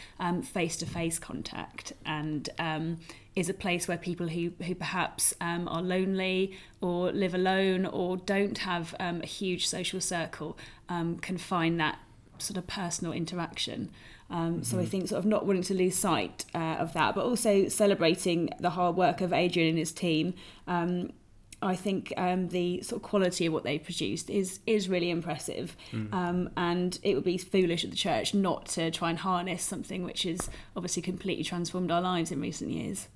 face 0.44 0.78
to 0.78 0.86
face 0.86 1.18
contact 1.18 1.92
and 2.06 2.48
um, 2.58 2.96
is 3.36 3.50
a 3.50 3.54
place 3.54 3.86
where 3.86 3.98
people 3.98 4.28
who 4.28 4.50
who 4.64 4.74
perhaps 4.74 5.34
um, 5.42 5.68
are 5.68 5.82
lonely 5.82 6.56
or 6.80 7.12
live 7.12 7.34
alone 7.34 7.84
or 7.84 8.16
don't 8.16 8.58
have 8.58 8.94
um, 8.98 9.20
a 9.20 9.26
huge 9.26 9.68
social 9.68 10.00
circle 10.00 10.56
um, 10.88 11.18
can 11.18 11.36
find 11.36 11.78
that 11.78 11.98
sort 12.38 12.56
of 12.56 12.66
personal 12.66 13.12
interaction. 13.12 13.90
Um, 14.30 14.62
So 14.62 14.78
I 14.78 14.84
think 14.84 15.08
sort 15.08 15.18
of 15.20 15.24
not 15.24 15.46
wanting 15.46 15.62
to 15.64 15.74
lose 15.74 15.96
sight 15.96 16.44
uh, 16.54 16.58
of 16.78 16.92
that, 16.92 17.14
but 17.14 17.24
also 17.24 17.68
celebrating 17.68 18.50
the 18.60 18.70
hard 18.70 18.96
work 18.96 19.20
of 19.20 19.32
Adrian 19.32 19.68
and 19.70 19.78
his 19.78 19.92
team. 19.92 20.34
Um, 20.66 21.12
I 21.60 21.74
think 21.74 22.12
um, 22.16 22.48
the 22.50 22.82
sort 22.82 23.02
of 23.02 23.08
quality 23.08 23.46
of 23.46 23.52
what 23.52 23.64
they 23.64 23.78
produced 23.80 24.30
is 24.30 24.60
is 24.66 24.88
really 24.88 25.10
impressive, 25.10 25.74
um, 26.12 26.50
and 26.56 26.98
it 27.02 27.14
would 27.16 27.24
be 27.24 27.36
foolish 27.36 27.82
of 27.82 27.90
the 27.90 27.96
church 27.96 28.32
not 28.32 28.66
to 28.66 28.92
try 28.92 29.10
and 29.10 29.18
harness 29.18 29.62
something 29.64 30.04
which 30.04 30.22
has 30.22 30.48
obviously 30.76 31.02
completely 31.02 31.42
transformed 31.42 31.90
our 31.90 32.00
lives 32.00 32.30
in 32.30 32.40
recent 32.40 32.70
years. 32.70 33.08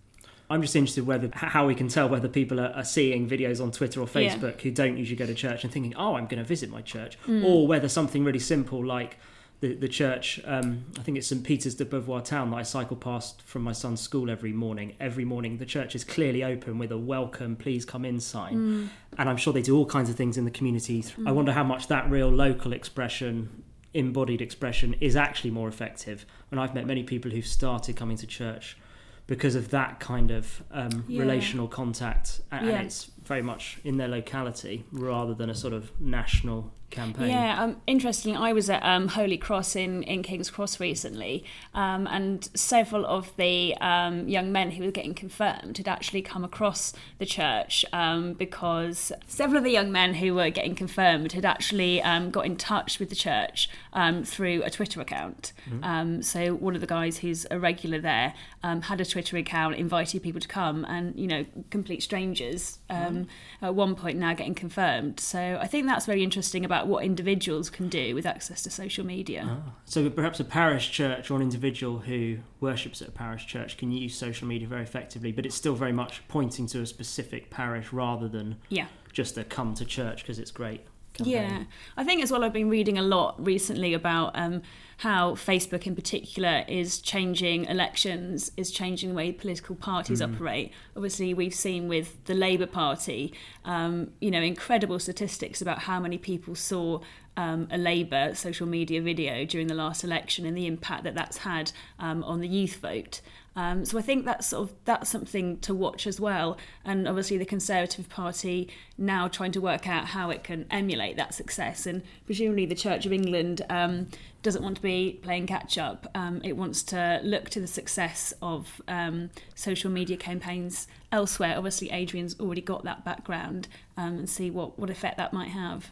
I'm 0.51 0.61
just 0.61 0.75
interested 0.75 1.07
whether 1.07 1.31
how 1.35 1.67
we 1.69 1.75
can 1.77 1.87
tell 1.89 2.09
whether 2.09 2.29
people 2.29 2.59
are, 2.59 2.73
are 2.75 2.85
seeing 2.85 3.29
videos 3.29 3.63
on 3.63 3.71
Twitter 3.71 4.01
or 4.01 4.09
Yeah. 4.09 4.35
Facebook 4.37 4.61
who 4.63 4.73
don't 4.73 4.97
usually 4.99 5.17
go 5.17 5.27
to 5.27 5.35
church 5.35 5.63
and 5.63 5.73
thinking, 5.73 5.95
"Oh, 5.95 6.15
I'm 6.17 6.27
going 6.27 6.43
to 6.43 6.49
visit 6.49 6.69
my 6.69 6.83
church," 6.83 7.17
Mm. 7.29 7.45
or 7.45 7.69
whether 7.69 7.89
something 7.89 8.25
really 8.25 8.41
simple 8.41 8.85
like 8.85 9.19
the 9.63 9.75
the 9.75 9.89
church. 9.89 10.41
Um, 10.45 10.85
I 10.99 11.03
think 11.03 11.17
it's 11.17 11.29
St 11.29 11.43
Peter's 11.43 11.75
de 11.77 11.85
Beauvoir 11.87 12.23
town 12.23 12.51
that 12.51 12.57
I 12.59 12.63
cycle 12.65 12.97
past 12.97 13.41
from 13.43 13.63
my 13.63 13.73
son's 13.73 14.01
school 14.01 14.29
every 14.31 14.53
morning. 14.53 14.95
Every 15.01 15.25
morning, 15.25 15.57
the 15.57 15.65
church 15.65 15.95
is 15.95 16.05
clearly 16.05 16.45
open 16.45 16.79
with 16.79 16.93
a 16.93 16.99
"Welcome, 16.99 17.57
please 17.57 17.85
come 17.87 18.05
in" 18.05 18.21
sign, 18.21 18.55
Mm. 18.57 18.89
and 19.19 19.29
I'm 19.31 19.39
sure 19.39 19.53
they 19.55 19.63
do 19.63 19.77
all 19.79 19.87
kinds 19.87 20.11
of 20.11 20.17
things 20.17 20.37
in 20.37 20.45
the 20.45 20.51
community. 20.51 21.03
I 21.25 21.33
wonder 21.33 21.53
how 21.53 21.65
much 21.65 21.87
that 21.89 22.11
real 22.11 22.29
local 22.29 22.73
expression. 22.75 23.63
Embodied 23.95 24.41
expression 24.41 24.95
is 25.01 25.17
actually 25.17 25.51
more 25.51 25.69
effective. 25.69 26.25
And 26.51 26.59
I've 26.59 26.75
met 26.75 26.87
many 26.87 27.03
people 27.03 27.31
who've 27.31 27.47
started 27.47 27.95
coming 27.95 28.17
to 28.17 28.27
church 28.27 28.79
because 29.27 29.55
of 29.55 29.69
that 29.69 30.01
kind 30.01 30.31
of 30.31 30.63
um, 30.71 31.05
Yeah. 31.09 31.21
relational 31.21 31.69
contact, 31.69 32.41
and, 32.51 32.67
Yeah. 32.67 32.73
and 32.77 32.87
it's 32.87 33.11
very 33.25 33.43
much 33.43 33.79
in 33.85 33.99
their 33.99 34.09
locality 34.09 34.85
rather 34.93 35.35
than 35.35 35.51
a 35.51 35.55
sort 35.55 35.75
of 35.75 35.93
national 36.01 36.73
campaign. 36.93 37.31
Yeah, 37.31 37.61
um, 37.61 37.77
interesting. 37.87 38.37
I 38.37 38.53
was 38.53 38.71
at 38.71 38.83
um, 38.85 39.09
Holy 39.09 39.37
Cross 39.37 39.75
in, 39.75 40.03
in 40.05 40.23
King's 40.23 40.51
Cross 40.51 40.79
recently, 40.79 41.45
um, 41.75 42.07
and 42.07 42.49
several 42.55 43.05
of 43.07 43.35
the 43.37 43.75
um, 43.81 44.29
young 44.29 44.53
men 44.53 44.71
who 44.71 44.85
were 44.85 44.93
getting 44.93 45.15
confirmed 45.15 45.79
had 45.79 45.89
actually 45.89 46.23
come 46.23 46.45
across 46.45 46.93
the 47.19 47.27
church 47.27 47.85
um, 47.93 48.35
because 48.35 49.11
several 49.27 49.59
of 49.59 49.65
the 49.65 49.71
young 49.71 49.91
men 49.91 50.15
who 50.15 50.35
were 50.35 50.51
getting 50.51 50.75
confirmed 50.75 51.33
had 51.33 51.45
actually 51.45 52.01
um, 52.03 52.31
got 52.31 52.47
in 52.47 52.57
touch 52.57 53.01
with 53.01 53.09
the 53.09 53.17
church 53.17 53.69
um, 53.93 54.23
through 54.23 54.63
a 54.63 54.71
Twitter 54.71 55.01
account. 55.01 55.53
Um, 55.83 56.23
so 56.23 56.55
one 56.55 56.75
of 56.75 56.81
the 56.81 56.87
guys 56.87 57.19
who's 57.19 57.47
a 57.51 57.59
regular 57.59 58.01
there 58.01 58.35
um, 58.63 58.83
had 58.83 59.01
a 59.01 59.05
Twitter 59.05 59.37
account, 59.37 59.77
inviting 59.77 60.21
people 60.21 60.41
to 60.41 60.49
come, 60.49 60.85
and 60.85 61.19
you 61.19 61.27
know, 61.27 61.45
complete 61.71 62.03
strangers 62.03 62.79
um, 62.91 63.27
at 63.61 63.75
one 63.75 63.95
point 63.95 64.19
now 64.19 64.35
getting 64.35 64.55
confirmed. 64.55 65.19
So 65.19 65.59
I 65.61 65.67
think 65.67 65.87
that's 65.87 66.07
very 66.07 66.23
interesting 66.23 66.65
about 66.65 66.82
what 66.87 67.05
individuals 67.05 67.71
can 67.71 67.89
do 67.89 68.15
with 68.15 68.27
access 68.27 68.63
to 68.63 68.71
social 68.71 69.05
media. 69.05 69.45
Ah. 69.67 69.73
So 69.85 70.09
perhaps 70.11 70.41
a 70.41 70.45
parish 70.45 70.91
church 70.91 71.31
or 71.31 71.37
an 71.37 71.43
individual 71.43 72.01
who 72.01 72.39
worships 72.61 73.03
at 73.03 73.09
a 73.09 73.13
parish 73.13 73.47
church 73.47 73.77
can 73.77 73.91
use 73.93 74.15
social 74.15 74.47
media 74.49 74.69
very 74.69 74.83
effectively, 74.83 75.33
but 75.33 75.45
it's 75.47 75.55
still 75.55 75.75
very 75.75 75.93
much 75.93 76.23
pointing 76.29 76.67
to 76.69 76.81
a 76.81 76.87
specific 76.87 77.51
parish 77.51 77.93
rather 77.93 78.29
than 78.29 78.57
Yeah. 78.69 78.87
just 79.13 79.37
a 79.39 79.45
come 79.45 79.75
to 79.75 79.85
church 79.85 80.23
because 80.23 80.39
it's 80.39 80.51
great. 80.51 80.81
Yeah, 81.19 81.65
I 81.97 82.05
think 82.05 82.23
as 82.23 82.31
well. 82.31 82.45
I've 82.45 82.53
been 82.53 82.71
reading 82.71 82.99
a 82.99 83.03
lot 83.03 83.45
recently 83.45 83.95
about 83.95 84.33
um, 84.35 84.63
how 84.99 85.33
Facebook, 85.33 85.87
in 85.87 85.95
particular, 85.95 86.65
is 86.69 87.01
changing 87.01 87.67
elections, 87.67 88.53
is 88.57 88.71
changing 88.71 89.11
the 89.11 89.15
way 89.15 89.33
political 89.33 89.75
parties 89.75 90.23
operate. 90.23 90.73
Obviously, 90.97 91.35
we've 91.35 91.55
seen 91.55 91.89
with 91.89 92.25
the 92.25 92.35
Labour 92.35 92.67
Party, 92.67 93.33
um, 93.65 94.11
you 94.21 94.31
know, 94.31 94.41
incredible 94.41 94.99
statistics 94.99 95.61
about 95.61 95.81
how 95.81 96.01
many 96.01 96.19
people 96.19 96.55
saw 96.55 97.01
um, 97.37 97.69
a 97.71 97.79
Labour 97.79 98.35
social 98.35 98.67
media 98.67 99.01
video 99.01 99.45
during 99.45 99.67
the 99.67 99.75
last 99.75 100.05
election 100.05 100.47
and 100.47 100.57
the 100.57 100.67
impact 100.67 101.05
that 101.05 101.15
that's 101.15 101.39
had 101.39 101.73
um, 101.99 102.23
on 102.25 102.41
the 102.41 102.49
youth 102.49 102.77
vote. 102.77 103.21
Um, 103.55 103.85
so 103.85 103.99
I 103.99 104.03
think 104.03 104.25
that's 104.25 104.49
sort 104.49 104.71
of 104.71 104.77
that's 104.85 105.11
something 105.11 105.59
to 105.61 105.75
watch 105.75 106.07
as 106.07 106.19
well. 106.21 106.57
And 106.85 107.07
obviously 107.07 107.39
the 107.39 107.45
Conservative 107.45 108.09
Party 108.09 108.69
now 108.97 109.29
trying 109.29 109.53
to 109.53 109.61
work 109.61 109.87
out 109.87 110.07
how 110.07 110.31
it 110.31 110.43
can 110.43 110.67
emulate 110.71 111.17
that 111.17 111.35
success. 111.35 111.87
And 111.87 112.03
presumably 112.25 112.67
the 112.67 112.75
Church 112.75 113.07
of 113.07 113.13
England 113.13 113.63
um, 113.69 114.09
doesn't 114.43 114.63
want 114.63 114.77
to 114.77 114.83
be 114.83 115.21
playing 115.23 115.47
catch 115.47 115.79
up. 115.79 116.07
Um, 116.15 116.41
it 116.45 116.57
wants 116.57 116.83
to 116.85 117.21
look 117.23 117.51
to 117.51 117.61
the 117.61 117.67
success 117.67 118.33
of 118.41 118.81
um, 118.89 119.31
social 119.55 119.91
media 119.91 120.17
campaigns 120.17 120.89
elsewhere. 121.11 121.55
Obviously 121.57 121.91
Adrian's 121.91 122.39
already 122.41 122.63
got 122.63 122.85
that 122.85 123.05
background 123.05 123.69
um, 123.97 124.19
and 124.19 124.31
see 124.31 124.51
what, 124.51 124.79
what 124.79 124.91
effect 124.91 125.19
that 125.19 125.33
might 125.33 125.51
have. 125.51 125.91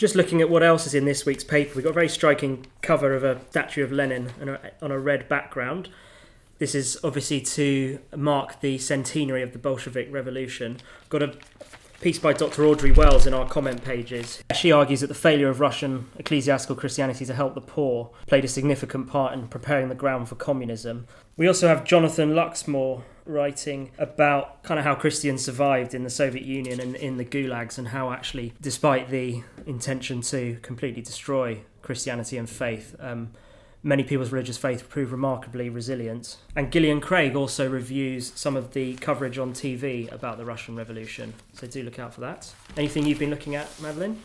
Just 0.00 0.14
looking 0.14 0.40
at 0.40 0.48
what 0.48 0.62
else 0.62 0.86
is 0.86 0.94
in 0.94 1.04
this 1.04 1.26
week's 1.26 1.44
paper, 1.44 1.72
we've 1.74 1.84
got 1.84 1.90
a 1.90 1.92
very 1.92 2.08
striking 2.08 2.64
cover 2.80 3.12
of 3.12 3.22
a 3.22 3.38
statue 3.50 3.84
of 3.84 3.92
Lenin 3.92 4.32
on 4.80 4.90
a 4.90 4.98
red 4.98 5.28
background. 5.28 5.90
This 6.58 6.74
is 6.74 6.98
obviously 7.04 7.42
to 7.42 7.98
mark 8.16 8.62
the 8.62 8.78
centenary 8.78 9.42
of 9.42 9.52
the 9.52 9.58
Bolshevik 9.58 10.10
Revolution. 10.10 10.78
Got 11.10 11.22
a 11.22 11.34
piece 12.00 12.18
by 12.18 12.32
Dr. 12.32 12.64
Audrey 12.64 12.92
Wells 12.92 13.26
in 13.26 13.34
our 13.34 13.46
comment 13.46 13.84
pages. 13.84 14.42
She 14.54 14.72
argues 14.72 15.02
that 15.02 15.08
the 15.08 15.14
failure 15.14 15.50
of 15.50 15.60
Russian 15.60 16.08
ecclesiastical 16.18 16.74
Christianity 16.74 17.26
to 17.26 17.34
help 17.34 17.54
the 17.54 17.60
poor 17.60 18.10
played 18.26 18.44
a 18.44 18.48
significant 18.48 19.06
part 19.06 19.34
in 19.34 19.48
preparing 19.48 19.90
the 19.90 19.94
ground 19.94 20.28
for 20.28 20.34
communism. 20.34 21.06
We 21.36 21.46
also 21.46 21.68
have 21.68 21.84
Jonathan 21.84 22.32
Luxmoore 22.32 23.02
writing 23.26 23.92
about 23.98 24.62
kind 24.62 24.80
of 24.80 24.84
how 24.84 24.94
Christians 24.94 25.44
survived 25.44 25.94
in 25.94 26.02
the 26.02 26.10
Soviet 26.10 26.44
Union 26.44 26.80
and 26.80 26.96
in 26.96 27.18
the 27.18 27.24
gulags, 27.24 27.78
and 27.78 27.88
how 27.88 28.10
actually, 28.10 28.54
despite 28.60 29.10
the 29.10 29.42
intention 29.66 30.22
to 30.22 30.58
completely 30.62 31.02
destroy 31.02 31.60
Christianity 31.82 32.38
and 32.38 32.48
faith, 32.48 32.96
um, 32.98 33.32
many 33.82 34.02
people's 34.02 34.32
religious 34.32 34.58
faith 34.58 34.88
prove 34.88 35.12
remarkably 35.12 35.68
resilient. 35.68 36.36
And 36.54 36.70
Gillean 36.70 37.00
Craig 37.00 37.34
also 37.34 37.68
reviews 37.68 38.32
some 38.34 38.56
of 38.56 38.72
the 38.72 38.94
coverage 38.96 39.38
on 39.38 39.52
TV 39.52 40.10
about 40.12 40.38
the 40.38 40.44
Russian 40.44 40.76
Revolution, 40.76 41.34
so 41.52 41.66
do 41.66 41.82
look 41.82 41.98
out 41.98 42.14
for 42.14 42.20
that. 42.20 42.52
Anything 42.76 43.06
you've 43.06 43.18
been 43.18 43.30
looking 43.30 43.54
at, 43.54 43.68
Madeleine? 43.80 44.20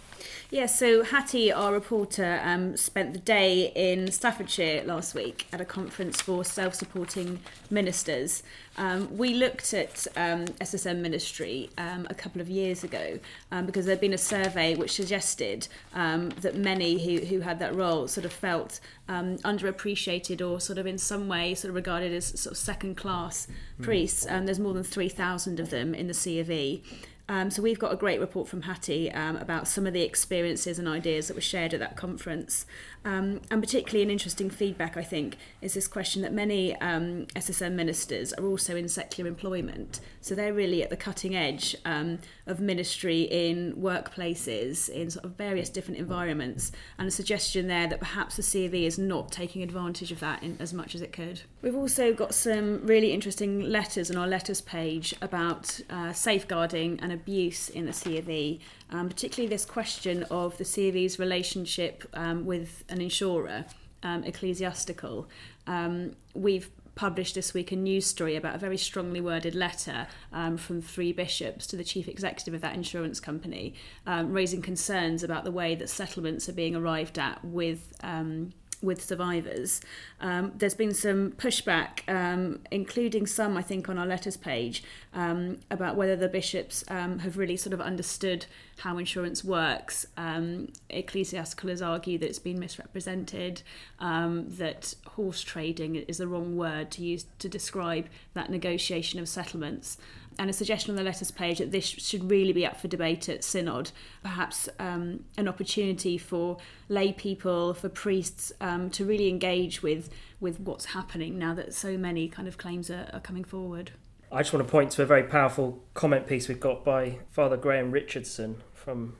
Yeah, 0.52 0.68
so 0.68 1.04
Hattie, 1.04 1.52
our 1.52 1.74
reporter, 1.74 2.40
um, 2.44 2.78
spent 2.78 3.14
the 3.14 3.20
day 3.20 3.72
in 3.76 4.12
Staffordshire 4.12 4.84
last 4.86 5.16
week 5.16 5.48
at 5.52 5.60
a 5.60 5.66
conference 5.66 6.22
for 6.22 6.46
self 6.46 6.76
supporting 6.76 7.40
ministers. 7.70 8.44
Um, 8.78 9.18
we 9.18 9.34
looked 9.34 9.74
at 9.74 10.06
um, 10.16 10.46
SSM 10.60 11.00
ministry 11.00 11.70
um, 11.78 12.08
a 12.10 12.14
couple 12.14 12.42
of 12.42 12.50
years 12.50 12.84
ago 12.84 13.20
um, 13.52 13.66
because 13.66 13.86
there'd 13.86 14.02
been 14.02 14.14
a 14.14 14.18
survey 14.18 14.76
which 14.76 14.92
suggested 14.92 15.68
um, 15.94 16.30
that 16.42 16.56
many 16.56 17.04
who, 17.04 17.26
who 17.26 17.40
had 17.40 17.60
that 17.60 17.74
role 17.74 18.08
sort 18.08 18.26
of 18.26 18.34
felt 18.34 18.80
underappreciated 19.08 20.48
or 20.48 20.60
sort 20.60 20.78
of 20.78 20.86
in 20.86 20.98
some 20.98 21.28
way 21.28 21.54
sort 21.54 21.70
of 21.70 21.76
regarded 21.76 22.12
as 22.14 22.40
sort 22.40 22.52
of 22.52 22.58
second 22.58 22.96
class 22.96 23.48
mm. 23.80 23.84
priests. 23.84 24.26
Um, 24.30 24.46
there's 24.46 24.60
more 24.60 24.74
than 24.74 24.84
3,000 24.84 25.60
of 25.60 25.70
them 25.70 25.94
in 25.94 26.08
the 26.08 26.14
C 26.14 26.40
of 26.40 26.52
E. 26.52 26.84
Um, 27.28 27.50
so 27.50 27.62
we've 27.62 27.80
got 27.80 27.92
a 27.92 27.96
great 27.96 28.20
report 28.20 28.48
from 28.48 28.64
Hattie 28.64 29.12
um, 29.12 29.36
about 29.38 29.68
some 29.68 29.88
of 29.88 29.94
the 29.94 30.04
experiences 30.04 30.78
and 30.78 30.88
ideas 30.88 31.28
that 31.28 31.34
were 31.34 31.42
shared 31.42 31.74
at 31.74 31.80
that 31.80 31.96
conference. 31.96 32.66
Um, 33.06 33.42
and 33.52 33.62
particularly 33.62 34.02
an 34.02 34.10
interesting 34.10 34.50
feedback, 34.50 34.98
I 34.98 35.04
think, 35.04 35.38
is 35.62 35.76
this 35.76 35.88
question 35.88 36.24
that 36.24 36.34
many 36.34 36.76
um, 36.78 37.28
SSM 37.36 37.74
ministers 37.74 38.34
are 38.34 38.46
also 38.46 38.76
in 38.76 38.88
secular 38.88 39.30
employment. 39.30 40.00
So 40.22 40.34
they're 40.34 40.54
really 40.54 40.82
at 40.82 40.90
the 40.90 40.98
cutting 40.98 41.36
edge 41.36 41.76
um, 41.86 42.18
of 42.48 42.60
ministry 42.60 43.22
in 43.22 43.74
workplaces, 43.74 44.90
in 44.90 45.12
sort 45.12 45.24
of 45.24 45.36
various 45.36 45.70
different 45.70 46.00
environments. 46.00 46.72
And 46.98 47.08
a 47.08 47.12
suggestion 47.12 47.68
there 47.68 47.88
that 47.88 48.00
perhaps 48.00 48.38
the 48.38 48.42
COV 48.44 48.74
is 48.74 48.98
not 48.98 49.32
taking 49.32 49.62
advantage 49.62 50.12
of 50.12 50.20
that 50.22 50.42
in, 50.42 50.58
as 50.60 50.74
much 50.74 50.96
as 50.96 51.04
it 51.04 51.14
could. 51.14 51.42
We've 51.62 51.76
also 51.76 52.12
got 52.12 52.34
some 52.34 52.88
really 52.88 53.14
interesting 53.14 53.62
letters 53.62 54.10
on 54.10 54.18
our 54.18 54.28
letters 54.28 54.62
page 54.62 55.14
about 55.22 55.80
uh, 55.92 56.12
safeguarding 56.12 57.00
and 57.04 57.12
abuse 57.12 57.70
in 57.70 57.86
the 57.86 57.94
COV 57.94 58.60
um, 58.92 59.10
particularly 59.10 59.50
this 59.50 59.66
question 59.66 60.24
of 60.30 60.58
the 60.58 60.66
C 60.66 60.90
of 60.90 60.96
E's 60.96 61.18
relationship 61.18 62.04
um, 62.14 62.46
with 62.46 62.84
an 62.96 63.02
insurer, 63.02 63.66
um, 64.04 64.24
ecclesiastical. 64.24 65.30
Um, 65.68 66.16
we've 66.34 66.70
published 66.96 67.36
this 67.36 67.54
week 67.54 67.72
a 67.72 67.76
news 67.76 68.06
story 68.06 68.36
about 68.36 68.56
a 68.56 68.58
very 68.58 68.78
strongly 68.78 69.20
worded 69.20 69.54
letter 69.54 70.08
um, 70.32 70.58
from 70.58 70.82
three 70.82 71.12
bishops 71.12 71.68
to 71.68 71.76
the 71.76 71.84
chief 71.84 72.08
executive 72.08 72.54
of 72.54 72.62
that 72.62 72.74
insurance 72.74 73.20
company, 73.20 73.74
um, 74.08 74.32
raising 74.32 74.62
concerns 74.62 75.22
about 75.22 75.44
the 75.44 75.52
way 75.52 75.76
that 75.76 75.90
settlements 75.90 76.48
are 76.50 76.54
being 76.54 76.76
arrived 76.76 77.20
at 77.20 77.44
with. 77.44 77.94
Um, 78.02 78.54
with 78.86 79.04
survivors. 79.04 79.82
Um, 80.22 80.54
there's 80.56 80.76
been 80.76 80.94
some 80.94 81.32
pushback, 81.32 82.08
um, 82.08 82.60
including 82.72 83.26
some, 83.28 83.58
I 83.58 83.62
think, 83.62 83.90
on 83.90 83.98
our 83.98 84.06
letters 84.06 84.38
page, 84.38 84.84
um, 85.14 85.60
about 85.70 85.96
whether 85.96 86.16
the 86.16 86.30
bishops 86.30 86.84
um, 86.88 87.20
have 87.20 87.38
really 87.38 87.58
sort 87.58 87.74
of 87.74 87.82
understood 87.82 88.46
how 88.80 88.98
insurance 88.98 89.44
works. 89.44 90.06
Um, 90.18 90.72
ecclesiastical 90.90 91.70
has 91.70 91.82
argued 91.82 92.22
that 92.22 92.30
it's 92.30 92.40
been 92.40 92.60
misrepresented, 92.60 93.62
um, 94.00 94.46
that 94.58 94.96
horse 95.08 95.42
trading 95.42 95.96
is 95.96 96.18
the 96.18 96.28
wrong 96.28 96.56
word 96.56 96.92
to 96.92 97.04
use 97.04 97.26
to 97.40 97.50
describe 97.50 98.08
that 98.34 98.50
negotiation 98.50 99.20
of 99.20 99.28
settlements 99.28 99.98
and 100.38 100.50
a 100.50 100.54
suggestion 100.54 100.92
on 100.92 100.96
the 100.96 101.04
letters 101.04 101.32
page 101.32 101.60
that 101.60 101.72
this 101.72 101.86
should 101.86 102.30
really 102.30 102.54
be 102.54 102.66
up 102.66 102.78
for 102.78 102.88
debate 102.88 103.30
at 103.30 103.44
synod 103.44 103.92
perhaps 104.22 104.68
um, 104.80 105.24
an 105.38 105.48
opportunity 105.48 106.18
for 106.18 106.58
lay 106.90 107.12
people 107.12 107.74
for 107.74 107.90
priests 107.90 108.52
um, 108.62 108.90
to 108.90 109.06
really 109.06 109.30
engage 109.30 109.82
with 109.82 110.10
with 110.40 110.60
what's 110.60 110.86
happening 110.86 111.38
now 111.38 111.54
that 111.54 111.74
so 111.74 111.98
many 111.98 112.28
kind 112.28 112.48
of 112.48 112.58
claims 112.58 112.90
are, 112.90 113.10
are 113.14 113.20
coming 113.20 113.44
forward 113.44 113.92
I 114.32 114.40
just 114.40 114.54
want 114.54 114.66
to 114.66 114.72
point 114.72 114.92
to 114.92 115.04
a 115.04 115.06
very 115.06 115.24
powerful 115.24 115.84
comment 115.94 116.28
piece 116.28 116.48
we've 116.48 116.60
got 116.60 116.84
by 116.84 117.20
Father 117.30 117.56
Graham 117.56 117.92
Richardson 117.92 118.62
from 118.74 119.16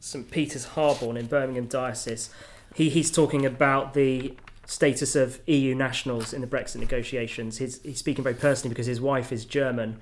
St 0.00 0.30
Peter's 0.30 0.66
Harborne 0.66 1.16
in 1.16 1.26
Birmingham 1.26 1.66
Diocese. 1.66 2.30
He, 2.74 2.90
he's 2.90 3.10
talking 3.10 3.46
about 3.46 3.94
the 3.94 4.34
status 4.66 5.16
of 5.16 5.40
EU 5.46 5.74
nationals 5.74 6.32
in 6.32 6.40
the 6.40 6.46
Brexit 6.46 6.76
negotiations. 6.76 7.58
He's, 7.58 7.82
he's 7.82 7.98
speaking 7.98 8.22
very 8.22 8.34
personally 8.34 8.70
because 8.70 8.86
his 8.86 9.00
wife 9.00 9.32
is 9.32 9.44
German 9.44 9.98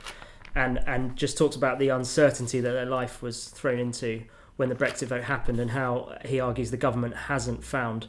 and 0.54 0.78
and 0.86 1.16
just 1.16 1.38
talks 1.38 1.56
about 1.56 1.78
the 1.78 1.88
uncertainty 1.88 2.60
that 2.60 2.72
their 2.72 2.86
life 2.86 3.22
was 3.22 3.48
thrown 3.48 3.78
into 3.78 4.24
when 4.56 4.68
the 4.68 4.74
Brexit 4.74 5.08
vote 5.08 5.24
happened, 5.24 5.58
and 5.60 5.70
how 5.70 6.16
he 6.24 6.40
argues 6.40 6.70
the 6.70 6.76
government 6.76 7.14
hasn't 7.14 7.64
found 7.64 8.08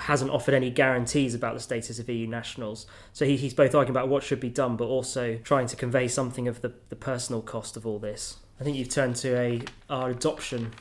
hasn't 0.00 0.30
offered 0.30 0.54
any 0.54 0.70
guarantees 0.70 1.34
about 1.34 1.54
the 1.54 1.60
status 1.60 1.98
of 1.98 2.08
EU 2.08 2.26
nationals. 2.26 2.86
So 3.12 3.24
he, 3.24 3.36
he's 3.36 3.54
both 3.54 3.74
arguing 3.74 3.96
about 3.96 4.08
what 4.08 4.22
should 4.22 4.40
be 4.40 4.50
done, 4.50 4.76
but 4.76 4.86
also 4.86 5.38
trying 5.44 5.66
to 5.68 5.76
convey 5.76 6.08
something 6.08 6.48
of 6.48 6.62
the, 6.62 6.72
the 6.88 6.96
personal 6.96 7.40
cost 7.42 7.76
of 7.76 7.86
all 7.86 7.98
this. 7.98 8.38
I 8.60 8.64
think 8.64 8.76
you've 8.76 8.88
turned 8.88 9.16
to 9.16 9.36
a 9.36 9.62
our 9.88 10.10
adoption 10.10 10.72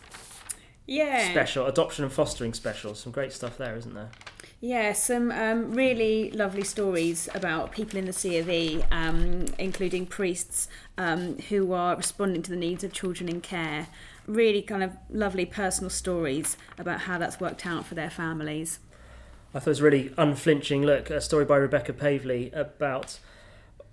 yeah. 0.87 1.29
special, 1.29 1.67
adoption 1.67 2.05
and 2.05 2.13
fostering 2.13 2.53
special. 2.53 2.95
Some 2.95 3.11
great 3.11 3.33
stuff 3.33 3.57
there, 3.57 3.75
isn't 3.75 3.93
there? 3.93 4.09
Yeah, 4.59 4.93
some 4.93 5.31
um, 5.31 5.73
really 5.73 6.31
lovely 6.31 6.63
stories 6.63 7.29
about 7.35 7.71
people 7.71 7.99
in 7.99 8.05
the 8.05 8.13
C 8.13 8.39
of 8.39 8.49
E, 8.49 8.83
um, 8.91 9.45
including 9.59 10.07
priests 10.07 10.67
um, 10.97 11.37
who 11.49 11.73
are 11.73 11.95
responding 11.95 12.41
to 12.41 12.49
the 12.49 12.57
needs 12.57 12.83
of 12.83 12.91
children 12.91 13.29
in 13.29 13.39
care. 13.39 13.87
Really 14.25 14.63
kind 14.63 14.81
of 14.81 14.97
lovely 15.11 15.45
personal 15.45 15.91
stories 15.91 16.57
about 16.77 17.01
how 17.01 17.19
that's 17.19 17.39
worked 17.39 17.67
out 17.67 17.85
for 17.85 17.93
their 17.93 18.09
families. 18.09 18.79
I 19.53 19.59
thought 19.59 19.67
it 19.67 19.69
was 19.69 19.81
really 19.81 20.11
unflinching 20.17 20.81
look, 20.81 21.11
a 21.11 21.21
story 21.21 21.45
by 21.45 21.57
Rebecca 21.57 21.93
Paveley 21.93 22.51
about 22.51 23.19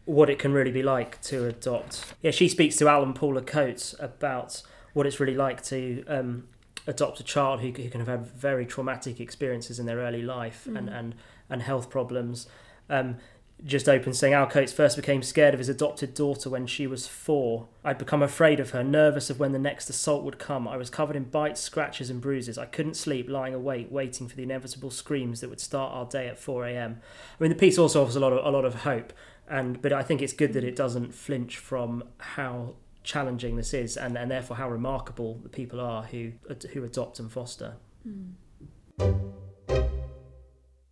what 0.06 0.30
it 0.30 0.38
can 0.38 0.54
really 0.54 0.72
be 0.72 0.82
like 0.82 1.20
to 1.22 1.46
adopt. 1.46 2.14
Yeah, 2.22 2.30
she 2.30 2.48
speaks 2.48 2.76
to 2.76 2.88
Alan 2.88 3.12
Paula 3.12 3.42
Coates 3.42 3.94
about 4.00 4.62
what 4.94 5.06
it's 5.06 5.20
really 5.20 5.36
like 5.36 5.62
to 5.64 6.04
um, 6.08 6.48
adopt 6.86 7.20
a 7.20 7.24
child 7.24 7.60
who, 7.60 7.68
who 7.68 7.88
can 7.88 8.00
have 8.00 8.08
had 8.08 8.26
very 8.26 8.66
traumatic 8.66 9.20
experiences 9.20 9.78
in 9.78 9.86
their 9.86 9.98
early 9.98 10.22
life 10.22 10.66
mm. 10.68 10.76
and, 10.76 10.88
and, 10.88 11.14
and 11.48 11.62
health 11.62 11.90
problems. 11.90 12.46
Um, 12.90 13.16
just 13.64 13.88
open 13.88 14.12
saying 14.12 14.34
Al 14.34 14.46
Coates 14.46 14.72
first 14.72 14.96
became 14.96 15.22
scared 15.22 15.54
of 15.54 15.58
his 15.58 15.68
adopted 15.68 16.12
daughter 16.12 16.50
when 16.50 16.66
she 16.66 16.86
was 16.86 17.06
four. 17.06 17.68
I'd 17.82 17.98
become 17.98 18.22
afraid 18.22 18.60
of 18.60 18.70
her, 18.70 18.82
nervous 18.82 19.30
of 19.30 19.38
when 19.38 19.52
the 19.52 19.58
next 19.58 19.88
assault 19.88 20.22
would 20.24 20.38
come. 20.38 20.68
I 20.68 20.76
was 20.76 20.90
covered 20.90 21.16
in 21.16 21.24
bites, 21.24 21.60
scratches, 21.60 22.10
and 22.10 22.20
bruises. 22.20 22.58
I 22.58 22.66
couldn't 22.66 22.94
sleep, 22.94 23.28
lying 23.28 23.54
awake, 23.54 23.86
waiting 23.90 24.28
for 24.28 24.36
the 24.36 24.42
inevitable 24.42 24.90
screams 24.90 25.40
that 25.40 25.48
would 25.48 25.60
start 25.60 25.94
our 25.94 26.04
day 26.04 26.28
at 26.28 26.38
4 26.38 26.66
a.m. 26.66 27.00
I 27.38 27.42
mean, 27.42 27.50
the 27.50 27.56
piece 27.56 27.78
also 27.78 28.02
offers 28.02 28.16
a 28.16 28.20
lot 28.20 28.32
of 28.32 28.44
a 28.44 28.50
lot 28.50 28.64
of 28.64 28.82
hope, 28.82 29.12
and 29.48 29.80
but 29.80 29.92
I 29.92 30.02
think 30.02 30.20
it's 30.20 30.34
good 30.34 30.52
that 30.52 30.64
it 30.64 30.76
doesn't 30.76 31.14
flinch 31.14 31.56
from 31.56 32.04
how 32.18 32.74
challenging 33.04 33.56
this 33.56 33.72
is, 33.72 33.96
and, 33.96 34.16
and 34.16 34.30
therefore 34.30 34.56
how 34.56 34.68
remarkable 34.68 35.38
the 35.42 35.48
people 35.48 35.80
are 35.80 36.02
who 36.04 36.32
who 36.72 36.82
adopt 36.82 37.20
and 37.20 37.30
foster. 37.30 37.74
Mm. 38.08 38.32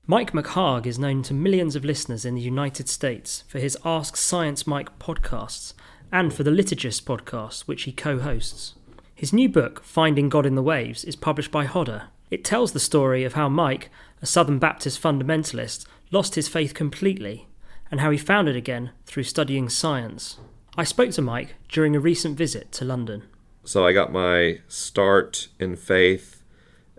Mike 0.07 0.33
McHargue 0.33 0.87
is 0.87 0.99
known 0.99 1.23
to 1.23 1.33
millions 1.33 1.75
of 1.75 1.85
listeners 1.85 2.25
in 2.25 2.35
the 2.35 2.41
United 2.41 2.89
States 2.89 3.45
for 3.49 3.59
his 3.59 3.79
Ask 3.85 4.17
Science 4.17 4.67
Mike 4.67 4.99
podcasts 4.99 5.75
and 6.11 6.35
for 6.35 6.43
the 6.43 6.51
Liturgist 6.51 7.05
podcast, 7.05 7.63
which 7.63 7.85
he 7.85 7.93
co 7.93 8.19
hosts. 8.19 8.75
His 9.15 9.33
new 9.33 9.49
book, 9.49 9.83
Finding 9.85 10.29
God 10.29 10.45
in 10.45 10.57
the 10.57 10.63
Waves, 10.63 11.05
is 11.05 11.17
published 11.17 11.53
by 11.53 11.65
Hodder. 11.65 12.09
It 12.31 12.45
tells 12.45 12.73
the 12.73 12.81
story 12.81 13.25
of 13.25 13.35
how 13.35 13.49
Mike, 13.49 13.91
a 14.21 14.27
Southern 14.27 14.59
Baptist 14.59 15.01
fundamentalist, 15.01 15.87
lost 16.11 16.35
his 16.35 16.49
faith 16.49 16.75
completely 16.75 17.47
and 17.91 18.01
how 18.01 18.11
he 18.11 18.19
found 18.19 18.49
it 18.49 18.57
again 18.57 18.91
through 19.07 19.23
studying 19.23 19.69
science. 19.69 20.39
I 20.75 20.85
spoke 20.85 21.11
to 21.11 21.23
Mike 21.23 21.57
during 21.69 21.95
a 21.95 22.01
recent 22.01 22.39
visit 22.39 22.73
to 22.73 22.87
London. 22.87 23.25
So 23.63 23.87
I 23.87 23.93
got 23.93 24.11
my 24.11 24.61
start 24.69 25.49
in 25.61 25.77
faith 25.77 26.43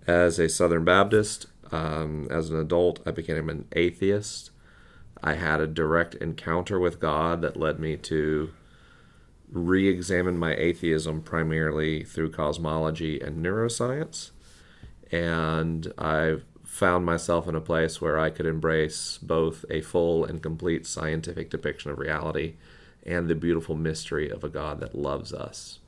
as 0.05 0.37
a 0.37 0.47
Southern 0.47 0.85
Baptist. 0.85 1.47
Um, 1.71 2.27
as 2.29 2.51
an 2.51 2.59
adult, 2.59 2.99
I 3.03 3.09
became 3.09 3.49
an 3.49 3.65
atheist. 3.71 4.51
I 5.23 5.33
had 5.33 5.59
a 5.59 5.65
direct 5.65 6.13
encounter 6.15 6.79
with 6.79 6.99
God 6.99 7.41
that 7.41 7.57
led 7.57 7.79
me 7.79 7.97
to 7.97 8.51
re 9.51 9.87
examine 9.87 10.37
my 10.37 10.53
atheism 10.55 11.23
primarily 11.23 12.03
through 12.03 12.29
cosmology 12.29 13.19
and 13.19 13.43
neuroscience. 13.43 14.29
And 15.11 15.91
I 15.97 16.37
found 16.63 17.05
myself 17.07 17.47
in 17.47 17.55
a 17.55 17.61
place 17.61 17.99
where 17.99 18.19
I 18.19 18.29
could 18.29 18.45
embrace 18.45 19.17
both 19.17 19.65
a 19.71 19.81
full 19.81 20.25
and 20.25 20.43
complete 20.43 20.85
scientific 20.85 21.49
depiction 21.49 21.89
of 21.89 21.97
reality 21.97 22.53
and 23.05 23.27
the 23.27 23.35
beautiful 23.35 23.75
mystery 23.75 24.29
of 24.29 24.43
a 24.43 24.49
God 24.49 24.79
that 24.79 24.95
loves 24.95 25.33
us. 25.33 25.79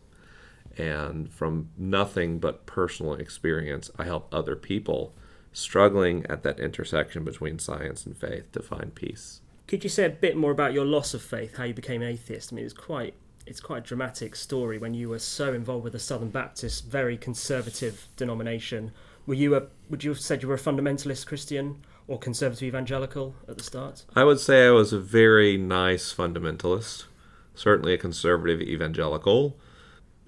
And 0.78 1.32
from 1.32 1.70
nothing 1.78 2.40
but 2.40 2.66
personal 2.66 3.14
experience, 3.14 3.90
I 3.98 4.04
help 4.04 4.28
other 4.34 4.56
people 4.56 5.14
struggling 5.54 6.26
at 6.28 6.44
that 6.44 6.60
intersection 6.60 7.24
between 7.24 7.60
science 7.60 8.06
and 8.06 8.18
faith 8.18 8.52
to 8.52 8.62
find 8.62 8.94
peace. 8.94 9.40
Could 9.68 9.84
you 9.84 9.90
say 9.90 10.06
a 10.06 10.10
bit 10.10 10.36
more 10.36 10.52
about 10.52 10.74
your 10.74 10.86
loss 10.86 11.14
of 11.14 11.22
faith, 11.22 11.56
how 11.56 11.64
you 11.64 11.74
became 11.74 12.04
atheist? 12.04 12.52
I 12.52 12.58
mean, 12.58 12.66
it's 12.66 12.74
quite 12.74 13.16
it's 13.48 13.62
quite 13.62 13.78
a 13.78 13.88
dramatic 13.88 14.36
story 14.36 14.80
when 14.80 14.96
you 14.96 15.10
were 15.10 15.20
so 15.20 15.54
involved 15.54 15.84
with 15.84 15.94
the 15.94 16.00
Southern 16.00 16.30
Baptist, 16.30 16.86
very 16.86 17.16
conservative 17.16 18.08
denomination. 18.18 18.92
Were 19.26 19.36
you 19.36 19.56
a 19.56 19.64
would 19.90 20.04
you 20.04 20.12
have 20.12 20.20
said 20.20 20.42
you 20.42 20.50
were 20.50 20.56
a 20.56 20.60
fundamentalist 20.60 21.26
Christian 21.26 21.84
or 22.08 22.20
conservative 22.20 22.64
evangelical 22.64 23.36
at 23.48 23.58
the 23.58 23.64
start? 23.64 24.06
I 24.16 24.24
would 24.24 24.40
say 24.40 24.68
I 24.68 24.72
was 24.72 24.94
a 24.94 25.00
very 25.00 25.58
nice 25.58 26.14
fundamentalist, 26.14 27.06
certainly 27.54 27.94
a 27.94 27.98
conservative 27.98 28.62
evangelical. 28.62 29.58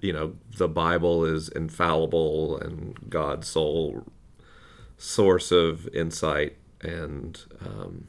You 0.00 0.12
know, 0.12 0.34
the 0.56 0.68
Bible 0.68 1.24
is 1.24 1.48
infallible 1.48 2.58
and 2.58 3.10
God's 3.10 3.48
sole 3.48 4.06
source 4.96 5.52
of 5.52 5.88
insight 5.94 6.56
and 6.80 7.40
um, 7.64 8.08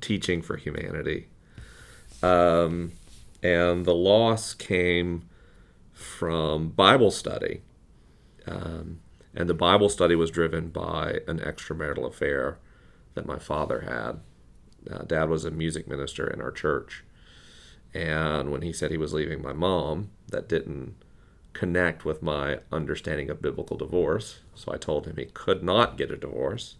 teaching 0.00 0.42
for 0.42 0.56
humanity. 0.56 1.28
Um, 2.22 2.92
and 3.42 3.84
the 3.84 3.94
loss 3.94 4.54
came 4.54 5.28
from 5.92 6.70
Bible 6.70 7.10
study. 7.10 7.62
Um, 8.46 9.00
and 9.34 9.48
the 9.48 9.54
Bible 9.54 9.88
study 9.88 10.14
was 10.14 10.30
driven 10.30 10.68
by 10.68 11.20
an 11.28 11.38
extramarital 11.38 12.06
affair 12.06 12.58
that 13.18 13.26
my 13.26 13.38
father 13.38 13.80
had. 13.80 14.20
Uh, 14.90 15.02
Dad 15.02 15.28
was 15.28 15.44
a 15.44 15.50
music 15.50 15.88
minister 15.88 16.26
in 16.28 16.40
our 16.40 16.52
church. 16.52 17.04
And 17.92 18.52
when 18.52 18.62
he 18.62 18.72
said 18.72 18.90
he 18.90 18.96
was 18.96 19.12
leaving 19.12 19.42
my 19.42 19.52
mom, 19.52 20.10
that 20.28 20.48
didn't 20.48 20.94
connect 21.52 22.04
with 22.04 22.22
my 22.22 22.60
understanding 22.70 23.28
of 23.28 23.42
biblical 23.42 23.76
divorce. 23.76 24.38
So 24.54 24.72
I 24.72 24.76
told 24.76 25.06
him 25.06 25.16
he 25.16 25.24
could 25.24 25.64
not 25.64 25.98
get 25.98 26.12
a 26.12 26.16
divorce 26.16 26.76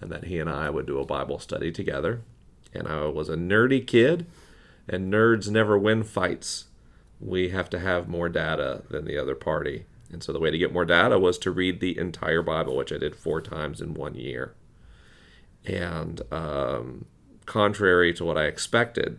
and 0.00 0.10
that 0.10 0.24
he 0.24 0.40
and 0.40 0.50
I 0.50 0.70
would 0.70 0.86
do 0.86 0.98
a 0.98 1.06
Bible 1.06 1.38
study 1.38 1.70
together. 1.70 2.22
And 2.74 2.88
I 2.88 3.04
was 3.06 3.28
a 3.28 3.36
nerdy 3.36 3.86
kid 3.86 4.26
and 4.88 5.12
nerds 5.12 5.48
never 5.50 5.78
win 5.78 6.02
fights. 6.02 6.64
We 7.20 7.50
have 7.50 7.70
to 7.70 7.78
have 7.78 8.08
more 8.08 8.28
data 8.28 8.82
than 8.90 9.04
the 9.04 9.18
other 9.18 9.36
party. 9.36 9.84
And 10.10 10.22
so 10.22 10.32
the 10.32 10.40
way 10.40 10.50
to 10.50 10.58
get 10.58 10.72
more 10.72 10.84
data 10.84 11.18
was 11.18 11.38
to 11.38 11.52
read 11.52 11.78
the 11.78 11.96
entire 11.96 12.42
Bible, 12.42 12.76
which 12.76 12.92
I 12.92 12.98
did 12.98 13.14
four 13.14 13.40
times 13.40 13.80
in 13.80 13.94
one 13.94 14.16
year. 14.16 14.54
And 15.66 16.22
um, 16.32 17.04
contrary 17.46 18.12
to 18.14 18.24
what 18.24 18.38
I 18.38 18.44
expected, 18.44 19.18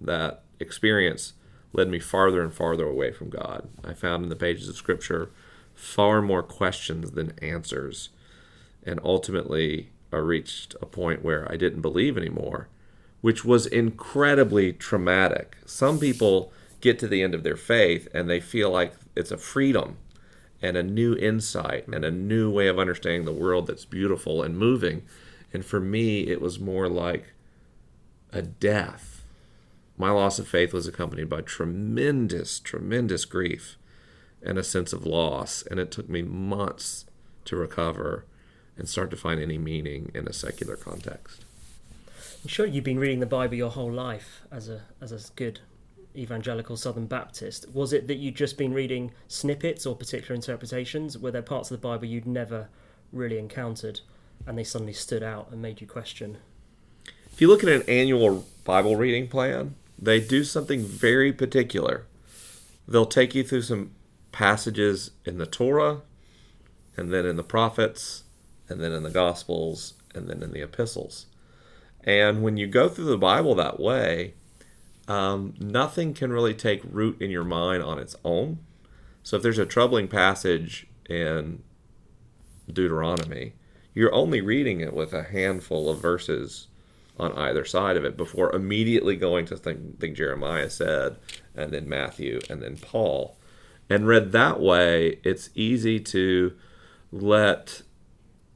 that 0.00 0.42
experience 0.58 1.34
led 1.72 1.88
me 1.88 1.98
farther 1.98 2.42
and 2.42 2.52
farther 2.52 2.86
away 2.86 3.12
from 3.12 3.30
God. 3.30 3.68
I 3.84 3.94
found 3.94 4.24
in 4.24 4.28
the 4.28 4.36
pages 4.36 4.68
of 4.68 4.76
Scripture 4.76 5.30
far 5.74 6.20
more 6.20 6.42
questions 6.42 7.12
than 7.12 7.38
answers. 7.40 8.10
And 8.84 9.00
ultimately, 9.02 9.90
I 10.12 10.16
reached 10.16 10.74
a 10.82 10.86
point 10.86 11.24
where 11.24 11.50
I 11.50 11.56
didn't 11.56 11.80
believe 11.80 12.16
anymore 12.16 12.68
which 13.22 13.44
was 13.44 13.66
incredibly 13.66 14.72
traumatic. 14.72 15.56
Some 15.64 15.98
people 15.98 16.52
get 16.82 16.98
to 16.98 17.08
the 17.08 17.22
end 17.22 17.34
of 17.34 17.44
their 17.44 17.56
faith 17.56 18.06
and 18.12 18.28
they 18.28 18.40
feel 18.40 18.70
like 18.70 18.92
it's 19.16 19.30
a 19.30 19.38
freedom 19.38 19.96
and 20.60 20.76
a 20.76 20.82
new 20.82 21.14
insight 21.16 21.86
and 21.88 22.04
a 22.04 22.10
new 22.10 22.50
way 22.50 22.66
of 22.66 22.78
understanding 22.78 23.24
the 23.24 23.32
world 23.32 23.68
that's 23.68 23.84
beautiful 23.84 24.42
and 24.42 24.58
moving. 24.58 25.02
And 25.52 25.64
for 25.64 25.80
me, 25.80 26.28
it 26.28 26.40
was 26.40 26.58
more 26.58 26.88
like 26.88 27.32
a 28.32 28.42
death. 28.42 29.24
My 29.96 30.10
loss 30.10 30.38
of 30.38 30.48
faith 30.48 30.72
was 30.72 30.86
accompanied 30.86 31.28
by 31.28 31.42
tremendous, 31.42 32.58
tremendous 32.58 33.24
grief 33.24 33.76
and 34.42 34.58
a 34.58 34.64
sense 34.64 34.92
of 34.92 35.06
loss. 35.06 35.62
And 35.70 35.78
it 35.78 35.90
took 35.90 36.08
me 36.08 36.22
months 36.22 37.04
to 37.44 37.56
recover 37.56 38.24
and 38.76 38.88
start 38.88 39.10
to 39.10 39.16
find 39.16 39.40
any 39.40 39.58
meaning 39.58 40.10
in 40.14 40.26
a 40.26 40.32
secular 40.32 40.76
context. 40.76 41.44
I'm 42.42 42.48
sure 42.48 42.66
you've 42.66 42.84
been 42.84 42.98
reading 42.98 43.20
the 43.20 43.26
Bible 43.26 43.54
your 43.54 43.70
whole 43.70 43.92
life 43.92 44.42
as 44.50 44.68
a 44.68 44.80
as 45.00 45.12
a 45.12 45.32
good 45.36 45.60
evangelical 46.16 46.76
Southern 46.76 47.06
Baptist. 47.06 47.72
Was 47.72 47.92
it 47.92 48.08
that 48.08 48.16
you'd 48.16 48.34
just 48.34 48.58
been 48.58 48.74
reading 48.74 49.12
snippets 49.28 49.86
or 49.86 49.94
particular 49.94 50.34
interpretations? 50.34 51.16
Were 51.16 51.30
there 51.30 51.42
parts 51.42 51.70
of 51.70 51.80
the 51.80 51.86
Bible 51.86 52.06
you'd 52.06 52.26
never 52.26 52.68
really 53.12 53.38
encountered 53.38 54.00
and 54.46 54.58
they 54.58 54.64
suddenly 54.64 54.92
stood 54.92 55.22
out 55.22 55.48
and 55.50 55.62
made 55.62 55.80
you 55.80 55.86
question? 55.86 56.38
If 57.32 57.40
you 57.40 57.48
look 57.48 57.62
at 57.62 57.68
an 57.68 57.82
annual 57.88 58.46
Bible 58.64 58.96
reading 58.96 59.28
plan, 59.28 59.74
they 59.98 60.20
do 60.20 60.44
something 60.44 60.82
very 60.82 61.32
particular. 61.32 62.06
They'll 62.86 63.06
take 63.06 63.34
you 63.34 63.44
through 63.44 63.62
some 63.62 63.92
passages 64.32 65.12
in 65.24 65.38
the 65.38 65.46
Torah, 65.46 66.02
and 66.96 67.12
then 67.12 67.24
in 67.24 67.36
the 67.36 67.42
prophets, 67.42 68.24
and 68.68 68.80
then 68.80 68.92
in 68.92 69.02
the 69.02 69.10
Gospels, 69.10 69.94
and 70.14 70.28
then 70.28 70.42
in 70.42 70.52
the 70.52 70.62
epistles. 70.62 71.26
And 72.04 72.42
when 72.42 72.56
you 72.56 72.66
go 72.66 72.88
through 72.88 73.06
the 73.06 73.18
Bible 73.18 73.54
that 73.54 73.78
way, 73.78 74.34
um, 75.08 75.54
nothing 75.58 76.14
can 76.14 76.32
really 76.32 76.54
take 76.54 76.82
root 76.84 77.20
in 77.20 77.30
your 77.30 77.44
mind 77.44 77.82
on 77.82 77.98
its 77.98 78.16
own. 78.24 78.58
So 79.22 79.36
if 79.36 79.42
there's 79.42 79.58
a 79.58 79.66
troubling 79.66 80.08
passage 80.08 80.86
in 81.08 81.62
Deuteronomy, 82.66 83.54
you're 83.94 84.14
only 84.14 84.40
reading 84.40 84.80
it 84.80 84.94
with 84.94 85.12
a 85.12 85.24
handful 85.24 85.90
of 85.90 86.00
verses 86.00 86.68
on 87.18 87.32
either 87.32 87.64
side 87.64 87.96
of 87.96 88.04
it 88.04 88.16
before 88.16 88.54
immediately 88.54 89.16
going 89.16 89.44
to 89.46 89.56
think, 89.56 90.00
think 90.00 90.16
Jeremiah 90.16 90.70
said, 90.70 91.16
and 91.54 91.72
then 91.72 91.88
Matthew, 91.88 92.40
and 92.48 92.62
then 92.62 92.76
Paul. 92.76 93.36
And 93.90 94.06
read 94.06 94.32
that 94.32 94.60
way, 94.60 95.20
it's 95.22 95.50
easy 95.54 96.00
to 96.00 96.54
let 97.10 97.82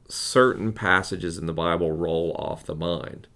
certain 0.09 0.73
passages 0.73 1.37
in 1.37 1.47
the 1.47 1.53
Bible 1.53 1.93
roll 1.93 2.35
off 2.39 2.65
the 2.65 2.75
mind. 2.75 3.27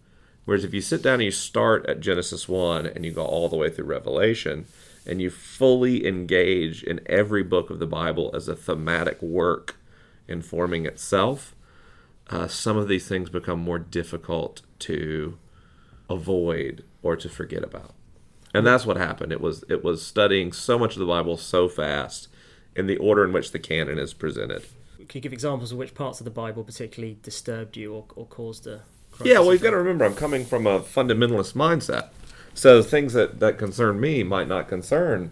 Whereas 0.44 0.64
if 0.64 0.72
you 0.72 0.80
sit 0.80 1.02
down 1.02 1.14
and 1.14 1.24
you 1.24 1.30
start 1.30 1.86
at 1.86 2.00
Genesis 2.00 2.48
1 2.48 2.86
and 2.86 3.04
you 3.04 3.12
go 3.12 3.24
all 3.24 3.48
the 3.48 3.56
way 3.56 3.68
through 3.68 3.84
Revelation 3.84 4.64
and 5.06 5.20
you 5.20 5.30
fully 5.30 6.06
engage 6.06 6.82
in 6.82 7.00
every 7.06 7.42
book 7.42 7.70
of 7.70 7.78
the 7.78 7.86
Bible 7.86 8.30
as 8.34 8.48
a 8.48 8.56
thematic 8.56 9.20
work 9.20 9.76
informing 10.26 10.86
itself, 10.86 11.54
uh, 12.30 12.48
some 12.48 12.76
of 12.76 12.88
these 12.88 13.06
things 13.06 13.28
become 13.28 13.60
more 13.60 13.78
difficult 13.78 14.62
to 14.80 15.38
avoid 16.08 16.84
or 17.02 17.16
to 17.16 17.28
forget 17.28 17.62
about. 17.62 17.92
And 18.54 18.66
that's 18.66 18.86
what 18.86 18.96
happened. 18.96 19.32
It 19.32 19.40
was 19.40 19.64
it 19.68 19.84
was 19.84 20.04
studying 20.04 20.52
so 20.52 20.78
much 20.78 20.94
of 20.94 21.00
the 21.00 21.06
Bible 21.06 21.36
so 21.36 21.68
fast 21.68 22.28
in 22.74 22.86
the 22.86 22.96
order 22.96 23.24
in 23.24 23.32
which 23.32 23.52
the 23.52 23.58
canon 23.58 23.98
is 23.98 24.14
presented. 24.14 24.64
Can 24.96 25.18
you 25.18 25.20
give 25.20 25.32
examples 25.32 25.72
of 25.72 25.78
which 25.78 25.94
parts 25.94 26.20
of 26.20 26.24
the 26.24 26.30
Bible 26.30 26.62
particularly 26.64 27.18
disturbed 27.22 27.76
you 27.76 27.94
or, 27.94 28.04
or 28.16 28.26
caused 28.26 28.66
a 28.66 28.82
yeah, 29.24 29.38
well, 29.40 29.52
you've 29.52 29.62
got 29.62 29.70
to 29.70 29.76
remember, 29.76 30.04
I'm 30.04 30.14
coming 30.14 30.44
from 30.44 30.66
a 30.66 30.80
fundamentalist 30.80 31.54
mindset. 31.54 32.08
So 32.54 32.82
things 32.82 33.12
that, 33.12 33.40
that 33.40 33.58
concern 33.58 34.00
me 34.00 34.22
might 34.22 34.48
not 34.48 34.68
concern, 34.68 35.30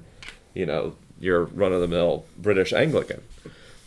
you 0.55 0.67
know, 0.67 0.97
your 1.19 1.45
run 1.45 1.73
of 1.73 1.81
the 1.81 1.89
mill 1.89 2.25
British 2.37 2.73
Anglican. 2.73 3.23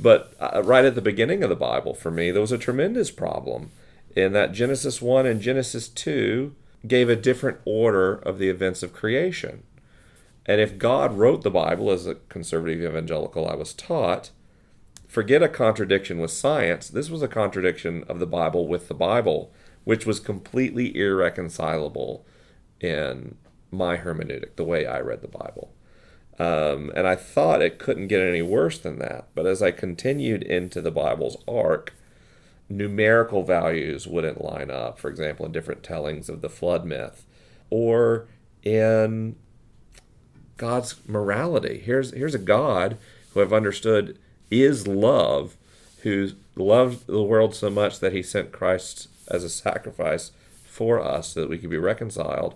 But 0.01 0.33
uh, 0.39 0.63
right 0.63 0.83
at 0.83 0.95
the 0.95 1.01
beginning 1.01 1.43
of 1.43 1.49
the 1.49 1.55
Bible, 1.55 1.93
for 1.93 2.09
me, 2.09 2.31
there 2.31 2.41
was 2.41 2.51
a 2.51 2.57
tremendous 2.57 3.11
problem 3.11 3.71
in 4.15 4.33
that 4.33 4.51
Genesis 4.51 5.01
1 5.01 5.25
and 5.25 5.39
Genesis 5.39 5.87
2 5.87 6.55
gave 6.87 7.07
a 7.07 7.15
different 7.15 7.59
order 7.65 8.15
of 8.15 8.39
the 8.39 8.49
events 8.49 8.81
of 8.81 8.93
creation. 8.93 9.63
And 10.47 10.59
if 10.59 10.79
God 10.79 11.13
wrote 11.17 11.43
the 11.43 11.51
Bible 11.51 11.91
as 11.91 12.07
a 12.07 12.15
conservative 12.15 12.81
evangelical 12.81 13.47
I 13.47 13.53
was 13.53 13.73
taught, 13.73 14.31
forget 15.07 15.43
a 15.43 15.47
contradiction 15.47 16.17
with 16.17 16.31
science. 16.31 16.89
This 16.89 17.11
was 17.11 17.21
a 17.21 17.27
contradiction 17.27 18.03
of 18.07 18.19
the 18.19 18.25
Bible 18.25 18.67
with 18.67 18.87
the 18.87 18.95
Bible 18.95 19.51
which 19.83 20.05
was 20.05 20.19
completely 20.19 20.95
irreconcilable 20.95 22.25
in 22.79 23.35
my 23.71 23.97
hermeneutic, 23.97 24.55
the 24.55 24.63
way 24.63 24.85
I 24.85 24.99
read 24.99 25.21
the 25.21 25.27
Bible. 25.27 25.71
Um, 26.39 26.91
and 26.95 27.07
I 27.07 27.15
thought 27.15 27.61
it 27.61 27.79
couldn't 27.79 28.07
get 28.07 28.21
any 28.21 28.41
worse 28.41 28.79
than 28.79 28.99
that. 28.99 29.27
But 29.35 29.45
as 29.45 29.61
I 29.61 29.71
continued 29.71 30.43
into 30.43 30.81
the 30.81 30.91
Bible's 30.91 31.37
arc, 31.47 31.93
numerical 32.69 33.43
values 33.43 34.07
wouldn't 34.07 34.43
line 34.43 34.71
up, 34.71 34.97
for 34.97 35.09
example, 35.09 35.45
in 35.45 35.51
different 35.51 35.83
tellings 35.83 36.29
of 36.29 36.41
the 36.41 36.49
flood 36.49 36.85
myth 36.85 37.25
or 37.69 38.27
in 38.63 39.35
God's 40.57 40.95
morality. 41.07 41.81
Here's, 41.83 42.11
here's 42.11 42.35
a 42.35 42.39
God 42.39 42.97
who 43.33 43.41
I've 43.41 43.53
understood 43.53 44.17
is 44.49 44.87
love, 44.87 45.57
who 46.03 46.31
loved 46.55 47.07
the 47.07 47.23
world 47.23 47.55
so 47.55 47.69
much 47.69 47.99
that 47.99 48.13
he 48.13 48.23
sent 48.23 48.51
Christ 48.51 49.07
as 49.29 49.43
a 49.43 49.49
sacrifice 49.49 50.31
for 50.65 50.99
us 50.99 51.29
so 51.29 51.41
that 51.41 51.49
we 51.49 51.57
could 51.57 51.69
be 51.69 51.77
reconciled 51.77 52.55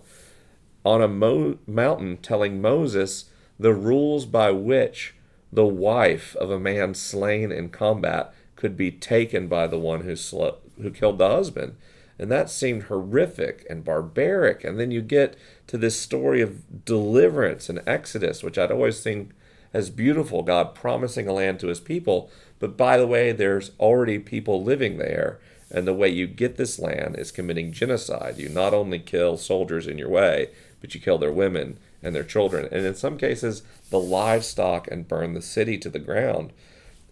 on 0.84 1.02
a 1.02 1.08
mo- 1.08 1.58
mountain 1.66 2.16
telling 2.18 2.60
Moses 2.60 3.26
the 3.58 3.72
rules 3.72 4.26
by 4.26 4.50
which 4.50 5.14
the 5.52 5.66
wife 5.66 6.36
of 6.36 6.50
a 6.50 6.58
man 6.58 6.94
slain 6.94 7.50
in 7.50 7.68
combat 7.70 8.34
could 8.56 8.76
be 8.76 8.90
taken 8.90 9.48
by 9.48 9.66
the 9.66 9.78
one 9.78 10.02
who 10.02 10.16
sl- 10.16 10.58
who 10.80 10.90
killed 10.90 11.18
the 11.18 11.28
husband. 11.28 11.76
And 12.18 12.30
that 12.30 12.50
seemed 12.50 12.84
horrific 12.84 13.66
and 13.68 13.84
barbaric. 13.84 14.64
And 14.64 14.80
then 14.80 14.90
you 14.90 15.02
get 15.02 15.36
to 15.66 15.76
this 15.76 15.98
story 15.98 16.40
of 16.40 16.84
deliverance 16.84 17.68
and 17.68 17.82
Exodus, 17.86 18.42
which 18.42 18.58
I'd 18.58 18.70
always 18.70 19.02
think 19.02 19.32
as 19.74 19.90
beautiful, 19.90 20.42
God 20.42 20.74
promising 20.74 21.28
a 21.28 21.32
land 21.32 21.60
to 21.60 21.66
his 21.66 21.80
people. 21.80 22.30
But 22.58 22.76
by 22.76 22.96
the 22.96 23.06
way, 23.06 23.32
there's 23.32 23.72
already 23.78 24.18
people 24.18 24.62
living 24.62 24.96
there. 24.96 25.38
And 25.70 25.86
the 25.86 25.92
way 25.92 26.08
you 26.08 26.26
get 26.26 26.56
this 26.56 26.78
land 26.78 27.16
is 27.18 27.32
committing 27.32 27.72
genocide. 27.72 28.38
You 28.38 28.48
not 28.48 28.72
only 28.72 28.98
kill 28.98 29.36
soldiers 29.36 29.86
in 29.86 29.98
your 29.98 30.08
way, 30.08 30.50
but 30.80 30.94
you 30.94 31.00
kill 31.00 31.18
their 31.18 31.32
women 31.32 31.78
and 32.02 32.14
their 32.14 32.24
children. 32.24 32.68
And 32.70 32.84
in 32.84 32.94
some 32.94 33.18
cases, 33.18 33.62
the 33.90 34.00
livestock 34.00 34.88
and 34.90 35.08
burn 35.08 35.34
the 35.34 35.42
city 35.42 35.78
to 35.78 35.90
the 35.90 35.98
ground. 35.98 36.52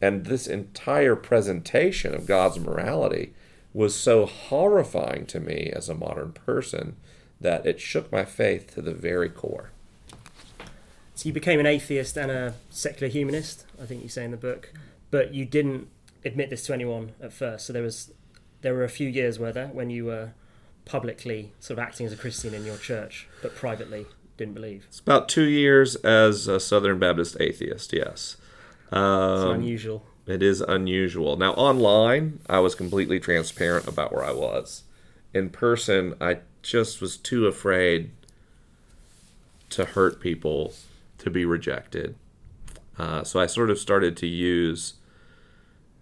And 0.01 0.27
this 0.27 0.47
entire 0.47 1.17
presentation 1.17 2.15
of 2.15 2.27
God's 2.27 2.59
morality 2.59 3.33
was 3.73 3.95
so 3.95 4.27
horrifying 4.27 5.27
to 5.27 5.41
me 5.41 5.73
as 5.75 5.89
a 5.89 5.95
modern 5.95 6.33
person 6.33 6.97
that 7.41 7.67
it 7.67 7.81
shook 7.81 8.11
my 8.13 8.25
faith 8.25 8.73
to 8.75 8.83
the 8.83 8.95
very 8.95 9.29
core. 9.29 9.71
So 11.15 11.29
you 11.29 11.33
became 11.33 11.61
an 11.61 11.67
atheist 11.67 12.17
and 12.17 12.31
a 12.31 12.55
secular 12.71 13.11
humanist, 13.11 13.67
I 13.81 13.87
think 13.87 14.03
you 14.03 14.09
say 14.09 14.25
in 14.25 14.31
the 14.31 14.37
book, 14.37 14.73
but 15.11 15.33
you 15.33 15.45
didn't 15.45 15.89
admit 16.25 16.51
this 16.51 16.67
to 16.67 16.73
anyone 16.73 17.13
at 17.21 17.33
first. 17.33 17.67
So 17.67 17.73
there 17.73 17.83
was 17.83 18.13
there 18.63 18.75
were 18.75 18.85
a 18.85 18.89
few 18.89 19.09
years 19.09 19.39
were 19.39 19.53
there 19.53 19.69
when 19.69 19.91
you 19.91 20.07
were 20.07 20.33
publicly 20.87 21.53
sort 21.61 21.79
of 21.79 21.85
acting 21.85 22.07
as 22.07 22.13
a 22.13 22.17
Christian 22.17 22.55
in 22.55 22.65
your 22.65 22.79
church, 22.79 23.29
but 23.43 23.55
privately 23.55 24.07
didn't 24.37 24.55
believe. 24.55 24.85
It's 24.89 25.01
about 25.01 25.29
two 25.29 25.45
years 25.45 25.97
as 25.97 26.49
a 26.49 26.59
Southern 26.59 26.99
Baptist 26.99 27.37
atheist, 27.41 27.93
yes. 27.93 28.37
Um, 28.91 29.35
It's 29.35 29.55
unusual. 29.57 30.07
It 30.27 30.43
is 30.43 30.61
unusual. 30.61 31.37
Now, 31.37 31.53
online, 31.55 32.41
I 32.49 32.59
was 32.61 32.75
completely 32.75 33.21
transparent 33.21 33.87
about 33.87 34.13
where 34.13 34.25
I 34.25 34.33
was. 34.33 34.83
In 35.33 35.51
person, 35.51 36.15
I 36.21 36.39
just 36.63 37.01
was 37.01 37.17
too 37.17 37.47
afraid 37.47 38.11
to 39.71 39.85
hurt 39.85 40.21
people, 40.21 40.73
to 41.19 41.31
be 41.31 41.45
rejected. 41.45 42.15
Uh, 42.99 43.25
so 43.25 43.41
I 43.41 43.47
sort 43.47 43.71
of 43.71 43.79
started 43.79 44.17
to 44.19 44.27
use 44.27 44.95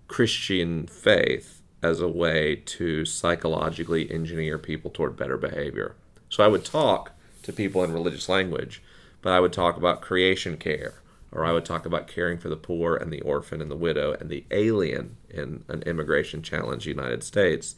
Christian 0.08 0.86
faith 0.86 1.62
as 1.82 2.00
a 2.00 2.08
way 2.08 2.62
to 2.64 3.04
psychologically 3.04 4.10
engineer 4.10 4.58
people 4.58 4.90
toward 4.90 5.16
better 5.16 5.36
behavior. 5.36 5.96
So 6.28 6.44
I 6.44 6.48
would 6.48 6.64
talk 6.64 7.12
to 7.42 7.52
people 7.52 7.82
in 7.84 7.92
religious 7.92 8.28
language, 8.28 8.82
but 9.20 9.32
I 9.32 9.40
would 9.40 9.52
talk 9.52 9.76
about 9.76 10.00
creation 10.00 10.56
care, 10.56 10.94
or 11.30 11.44
I 11.44 11.52
would 11.52 11.64
talk 11.64 11.86
about 11.86 12.08
caring 12.08 12.38
for 12.38 12.48
the 12.48 12.56
poor 12.56 12.96
and 12.96 13.12
the 13.12 13.20
orphan 13.22 13.60
and 13.60 13.70
the 13.70 13.76
widow 13.76 14.12
and 14.12 14.28
the 14.28 14.44
alien 14.50 15.16
in 15.30 15.64
an 15.68 15.82
immigration 15.82 16.42
challenge 16.42 16.86
United 16.86 17.22
States, 17.22 17.76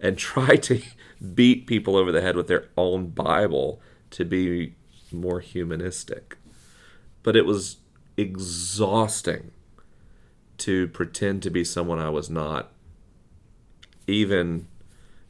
and 0.00 0.18
try 0.18 0.56
to 0.56 0.82
beat 1.34 1.66
people 1.66 1.96
over 1.96 2.12
the 2.12 2.20
head 2.20 2.36
with 2.36 2.48
their 2.48 2.68
own 2.76 3.08
Bible 3.08 3.80
to 4.10 4.24
be 4.24 4.74
more 5.10 5.40
humanistic. 5.40 6.36
But 7.22 7.36
it 7.36 7.46
was 7.46 7.76
exhausting 8.16 9.52
to 10.58 10.88
pretend 10.88 11.42
to 11.42 11.50
be 11.50 11.64
someone 11.64 11.98
I 11.98 12.08
was 12.08 12.30
not, 12.30 12.70
even 14.06 14.68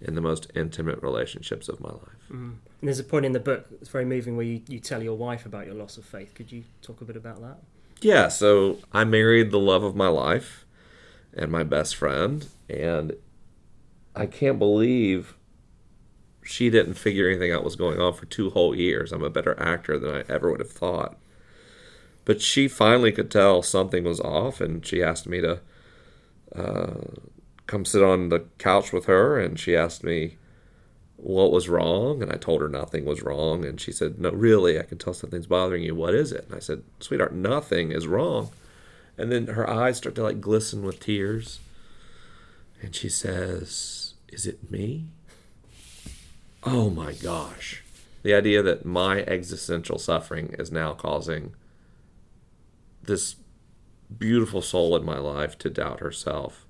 in 0.00 0.14
the 0.14 0.20
most 0.20 0.50
intimate 0.54 1.02
relationships 1.02 1.68
of 1.68 1.80
my 1.80 1.90
life. 1.90 2.21
And 2.32 2.58
there's 2.82 2.98
a 2.98 3.04
point 3.04 3.24
in 3.26 3.32
the 3.32 3.40
book 3.40 3.68
that's 3.70 3.88
very 3.88 4.04
moving 4.04 4.36
where 4.36 4.46
you, 4.46 4.62
you 4.66 4.80
tell 4.80 5.02
your 5.02 5.16
wife 5.16 5.46
about 5.46 5.66
your 5.66 5.74
loss 5.74 5.96
of 5.98 6.04
faith. 6.04 6.34
Could 6.34 6.50
you 6.50 6.64
talk 6.80 7.00
a 7.00 7.04
bit 7.04 7.16
about 7.16 7.40
that? 7.42 7.58
Yeah, 8.00 8.28
so 8.28 8.78
I 8.92 9.04
married 9.04 9.52
the 9.52 9.60
love 9.60 9.84
of 9.84 9.94
my 9.94 10.08
life 10.08 10.64
and 11.34 11.52
my 11.52 11.62
best 11.62 11.94
friend, 11.94 12.48
and 12.68 13.14
I 14.16 14.26
can't 14.26 14.58
believe 14.58 15.36
she 16.42 16.70
didn't 16.70 16.94
figure 16.94 17.28
anything 17.28 17.52
out 17.52 17.62
was 17.62 17.76
going 17.76 18.00
on 18.00 18.14
for 18.14 18.26
two 18.26 18.50
whole 18.50 18.74
years. 18.74 19.12
I'm 19.12 19.22
a 19.22 19.30
better 19.30 19.58
actor 19.60 19.98
than 19.98 20.14
I 20.14 20.24
ever 20.28 20.50
would 20.50 20.60
have 20.60 20.72
thought. 20.72 21.16
But 22.24 22.40
she 22.40 22.66
finally 22.66 23.12
could 23.12 23.30
tell 23.30 23.62
something 23.62 24.04
was 24.04 24.20
off, 24.20 24.60
and 24.60 24.84
she 24.84 25.02
asked 25.02 25.26
me 25.26 25.40
to 25.40 25.60
uh, 26.54 26.94
come 27.66 27.84
sit 27.84 28.02
on 28.02 28.28
the 28.28 28.40
couch 28.58 28.92
with 28.92 29.06
her, 29.06 29.38
and 29.38 29.58
she 29.58 29.76
asked 29.76 30.02
me 30.02 30.38
what 31.22 31.52
was 31.52 31.68
wrong, 31.68 32.20
and 32.20 32.32
I 32.32 32.36
told 32.36 32.60
her 32.60 32.68
nothing 32.68 33.04
was 33.04 33.22
wrong, 33.22 33.64
and 33.64 33.80
she 33.80 33.92
said, 33.92 34.18
"No, 34.18 34.30
really, 34.30 34.78
I 34.78 34.82
can 34.82 34.98
tell 34.98 35.14
something's 35.14 35.46
bothering 35.46 35.82
you. 35.82 35.94
What 35.94 36.14
is 36.14 36.32
it?" 36.32 36.46
And 36.46 36.56
I 36.56 36.58
said, 36.58 36.82
"Sweetheart, 37.00 37.32
nothing 37.32 37.92
is 37.92 38.06
wrong." 38.08 38.50
And 39.16 39.30
then 39.30 39.46
her 39.48 39.68
eyes 39.68 39.98
start 39.98 40.16
to 40.16 40.22
like 40.22 40.40
glisten 40.40 40.82
with 40.82 40.98
tears, 41.00 41.60
and 42.80 42.94
she 42.94 43.08
says, 43.08 44.14
"Is 44.28 44.46
it 44.46 44.70
me?" 44.70 45.06
Oh 46.64 46.90
my 46.90 47.12
gosh. 47.12 47.82
The 48.22 48.34
idea 48.34 48.62
that 48.62 48.84
my 48.84 49.22
existential 49.22 49.98
suffering 49.98 50.54
is 50.58 50.70
now 50.70 50.92
causing 50.92 51.54
this 53.02 53.36
beautiful 54.16 54.62
soul 54.62 54.96
in 54.96 55.04
my 55.04 55.18
life 55.18 55.58
to 55.58 55.70
doubt 55.70 56.00
herself 56.00 56.64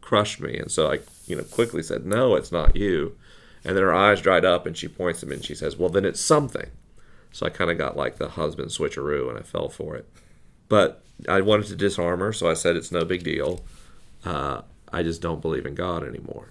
crushed 0.00 0.40
me. 0.40 0.56
And 0.56 0.70
so 0.70 0.92
I, 0.92 1.00
you 1.26 1.34
know, 1.34 1.42
quickly 1.42 1.82
said, 1.82 2.06
No, 2.06 2.36
it's 2.36 2.52
not 2.52 2.76
you. 2.76 3.16
And 3.66 3.76
then 3.76 3.82
her 3.82 3.92
eyes 3.92 4.20
dried 4.20 4.44
up 4.44 4.64
and 4.64 4.76
she 4.76 4.86
points 4.86 5.20
them 5.20 5.32
and 5.32 5.44
she 5.44 5.56
says, 5.56 5.76
Well, 5.76 5.88
then 5.88 6.04
it's 6.04 6.20
something. 6.20 6.70
So 7.32 7.46
I 7.46 7.50
kind 7.50 7.68
of 7.68 7.76
got 7.76 7.96
like 7.96 8.16
the 8.16 8.28
husband 8.28 8.68
switcheroo 8.68 9.28
and 9.28 9.36
I 9.36 9.42
fell 9.42 9.68
for 9.68 9.96
it. 9.96 10.08
But 10.68 11.02
I 11.28 11.40
wanted 11.40 11.66
to 11.66 11.76
disarm 11.76 12.20
her, 12.20 12.32
so 12.32 12.48
I 12.48 12.54
said, 12.54 12.76
It's 12.76 12.92
no 12.92 13.04
big 13.04 13.24
deal. 13.24 13.64
Uh, 14.24 14.62
I 14.92 15.02
just 15.02 15.20
don't 15.20 15.42
believe 15.42 15.66
in 15.66 15.74
God 15.74 16.04
anymore. 16.04 16.50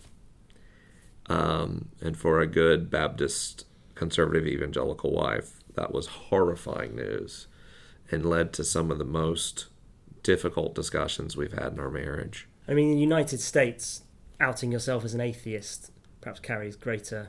Um, 1.27 1.87
and 2.01 2.17
for 2.17 2.41
a 2.41 2.47
good 2.47 2.91
Baptist 2.91 3.65
conservative 3.95 4.45
evangelical 4.45 5.11
wife, 5.13 5.63
that 5.75 5.93
was 5.93 6.07
horrifying 6.07 6.97
news 6.97 7.47
and 8.11 8.25
led 8.25 8.51
to 8.53 8.63
some 8.65 8.91
of 8.91 8.97
the 8.97 9.05
most 9.05 9.67
difficult 10.21 10.75
discussions 10.75 11.37
we've 11.37 11.53
had 11.53 11.71
in 11.71 11.79
our 11.79 11.89
marriage. 11.89 12.47
I 12.67 12.73
mean, 12.73 12.89
in 12.89 12.95
the 12.95 13.01
United 13.01 13.39
States, 13.39 14.01
outing 14.41 14.73
yourself 14.73 15.05
as 15.05 15.13
an 15.13 15.21
atheist 15.21 15.91
perhaps 16.25 16.39
carries 16.39 16.75
greater 16.75 17.27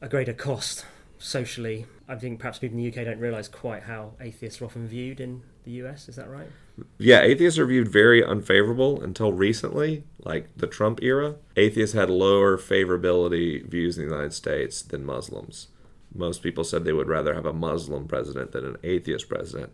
a 0.00 0.08
greater 0.08 0.32
cost 0.32 0.84
socially. 1.20 1.86
I 2.08 2.16
think 2.16 2.40
perhaps 2.40 2.58
people 2.58 2.76
in 2.76 2.82
the 2.82 2.90
UK 2.90 3.06
don't 3.06 3.20
realise 3.20 3.46
quite 3.46 3.84
how 3.84 4.14
atheists 4.20 4.60
are 4.60 4.64
often 4.64 4.88
viewed 4.88 5.20
in 5.20 5.44
the 5.62 5.70
US. 5.82 6.08
Is 6.08 6.16
that 6.16 6.28
right? 6.28 6.48
Yeah, 6.98 7.20
atheists 7.20 7.60
are 7.60 7.66
viewed 7.66 7.86
very 7.86 8.24
unfavorable 8.24 9.00
until 9.00 9.32
recently, 9.32 10.02
like 10.18 10.48
the 10.56 10.66
Trump 10.66 11.00
era. 11.00 11.36
Atheists 11.56 11.94
had 11.94 12.10
lower 12.10 12.58
favorability 12.58 13.64
views 13.64 13.96
in 13.96 14.04
the 14.04 14.10
United 14.12 14.32
States 14.32 14.82
than 14.82 15.06
Muslims. 15.06 15.68
Most 16.12 16.42
people 16.42 16.64
said 16.64 16.84
they 16.84 16.92
would 16.92 17.06
rather 17.06 17.34
have 17.34 17.46
a 17.46 17.52
Muslim 17.52 18.08
president 18.08 18.50
than 18.50 18.64
an 18.64 18.78
atheist 18.82 19.28
president. 19.28 19.70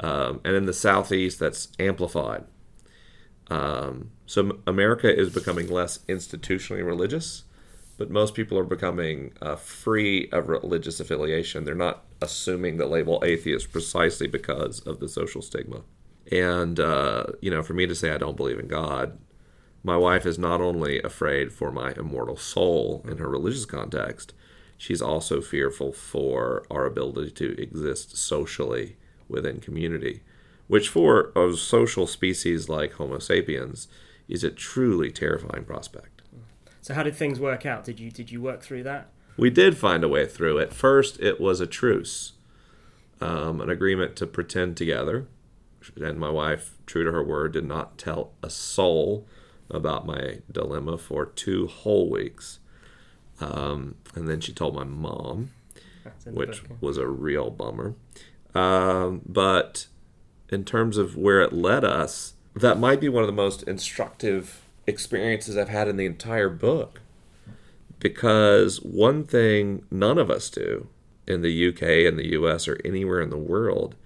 Um, 0.00 0.40
and 0.46 0.56
in 0.56 0.64
the 0.64 0.72
Southeast, 0.72 1.40
that's 1.40 1.68
amplified. 1.78 2.44
Um, 3.50 4.12
so 4.26 4.58
America 4.66 5.14
is 5.14 5.30
becoming 5.30 5.68
less 5.68 5.98
institutionally 6.08 6.84
religious, 6.84 7.44
but 7.98 8.10
most 8.10 8.34
people 8.34 8.58
are 8.58 8.64
becoming 8.64 9.32
uh, 9.40 9.56
free 9.56 10.28
of 10.32 10.48
religious 10.48 10.98
affiliation. 10.98 11.64
They're 11.64 11.74
not 11.74 12.04
assuming 12.20 12.76
the 12.76 12.86
label 12.86 13.22
atheist 13.24 13.70
precisely 13.70 14.26
because 14.26 14.80
of 14.80 14.98
the 14.98 15.08
social 15.08 15.42
stigma. 15.42 15.82
And, 16.32 16.80
uh, 16.80 17.26
you 17.40 17.50
know, 17.50 17.62
for 17.62 17.74
me 17.74 17.86
to 17.86 17.94
say 17.94 18.10
I 18.10 18.18
don't 18.18 18.36
believe 18.36 18.58
in 18.58 18.66
God, 18.66 19.18
my 19.82 19.96
wife 19.98 20.24
is 20.24 20.38
not 20.38 20.62
only 20.62 21.00
afraid 21.02 21.52
for 21.52 21.70
my 21.70 21.92
immortal 21.92 22.36
soul 22.36 23.04
in 23.06 23.18
her 23.18 23.28
religious 23.28 23.66
context, 23.66 24.32
she's 24.78 25.02
also 25.02 25.42
fearful 25.42 25.92
for 25.92 26.64
our 26.70 26.86
ability 26.86 27.30
to 27.32 27.60
exist 27.60 28.16
socially 28.16 28.96
within 29.28 29.60
community, 29.60 30.22
which 30.66 30.88
for 30.88 31.30
a 31.36 31.54
social 31.54 32.06
species 32.06 32.70
like 32.70 32.94
Homo 32.94 33.18
sapiens 33.18 33.86
is 34.28 34.44
a 34.44 34.50
truly 34.50 35.10
terrifying 35.10 35.64
prospect. 35.64 36.22
So 36.80 36.94
how 36.94 37.02
did 37.02 37.16
things 37.16 37.40
work 37.40 37.64
out? 37.64 37.84
Did 37.84 37.98
you 37.98 38.10
did 38.10 38.30
you 38.30 38.42
work 38.42 38.62
through 38.62 38.82
that? 38.84 39.08
We 39.36 39.50
did 39.50 39.76
find 39.76 40.04
a 40.04 40.08
way 40.08 40.26
through. 40.26 40.58
At 40.60 40.72
first, 40.72 41.18
it 41.20 41.40
was 41.40 41.60
a 41.60 41.66
truce, 41.66 42.34
um, 43.20 43.60
an 43.60 43.68
agreement 43.68 44.16
to 44.16 44.26
pretend 44.26 44.76
together. 44.76 45.26
And 46.00 46.18
my 46.18 46.30
wife, 46.30 46.76
true 46.86 47.04
to 47.04 47.12
her 47.12 47.22
word, 47.22 47.52
did 47.52 47.66
not 47.66 47.98
tell 47.98 48.32
a 48.42 48.50
soul 48.50 49.26
about 49.70 50.06
my 50.06 50.38
dilemma 50.50 50.98
for 50.98 51.26
two 51.26 51.66
whole 51.66 52.08
weeks. 52.08 52.60
Um, 53.40 53.96
and 54.14 54.28
then 54.28 54.40
she 54.40 54.52
told 54.52 54.74
my 54.74 54.84
mom, 54.84 55.50
That's 56.04 56.26
in 56.26 56.34
the 56.34 56.38
which 56.38 56.62
book, 56.62 56.70
yeah. 56.70 56.76
was 56.80 56.96
a 56.96 57.08
real 57.08 57.50
bummer. 57.50 57.94
Um, 58.54 59.22
but 59.26 59.88
in 60.48 60.64
terms 60.64 60.96
of 60.96 61.16
where 61.16 61.40
it 61.40 61.52
led 61.52 61.84
us, 61.84 62.34
that 62.54 62.78
might 62.78 63.00
be 63.00 63.08
one 63.08 63.22
of 63.22 63.26
the 63.26 63.32
most 63.32 63.62
instructive 63.64 64.62
experiences 64.86 65.56
I've 65.56 65.68
had 65.68 65.88
in 65.88 65.96
the 65.96 66.06
entire 66.06 66.48
book. 66.48 67.00
Because 67.98 68.78
one 68.78 69.24
thing 69.24 69.84
none 69.90 70.18
of 70.18 70.30
us 70.30 70.50
do 70.50 70.88
in 71.26 71.42
the 71.42 71.68
UK 71.68 71.82
and 72.06 72.18
the 72.18 72.32
US 72.32 72.68
or 72.68 72.78
anywhere 72.84 73.20
in 73.20 73.30
the 73.30 73.38
world 73.38 73.96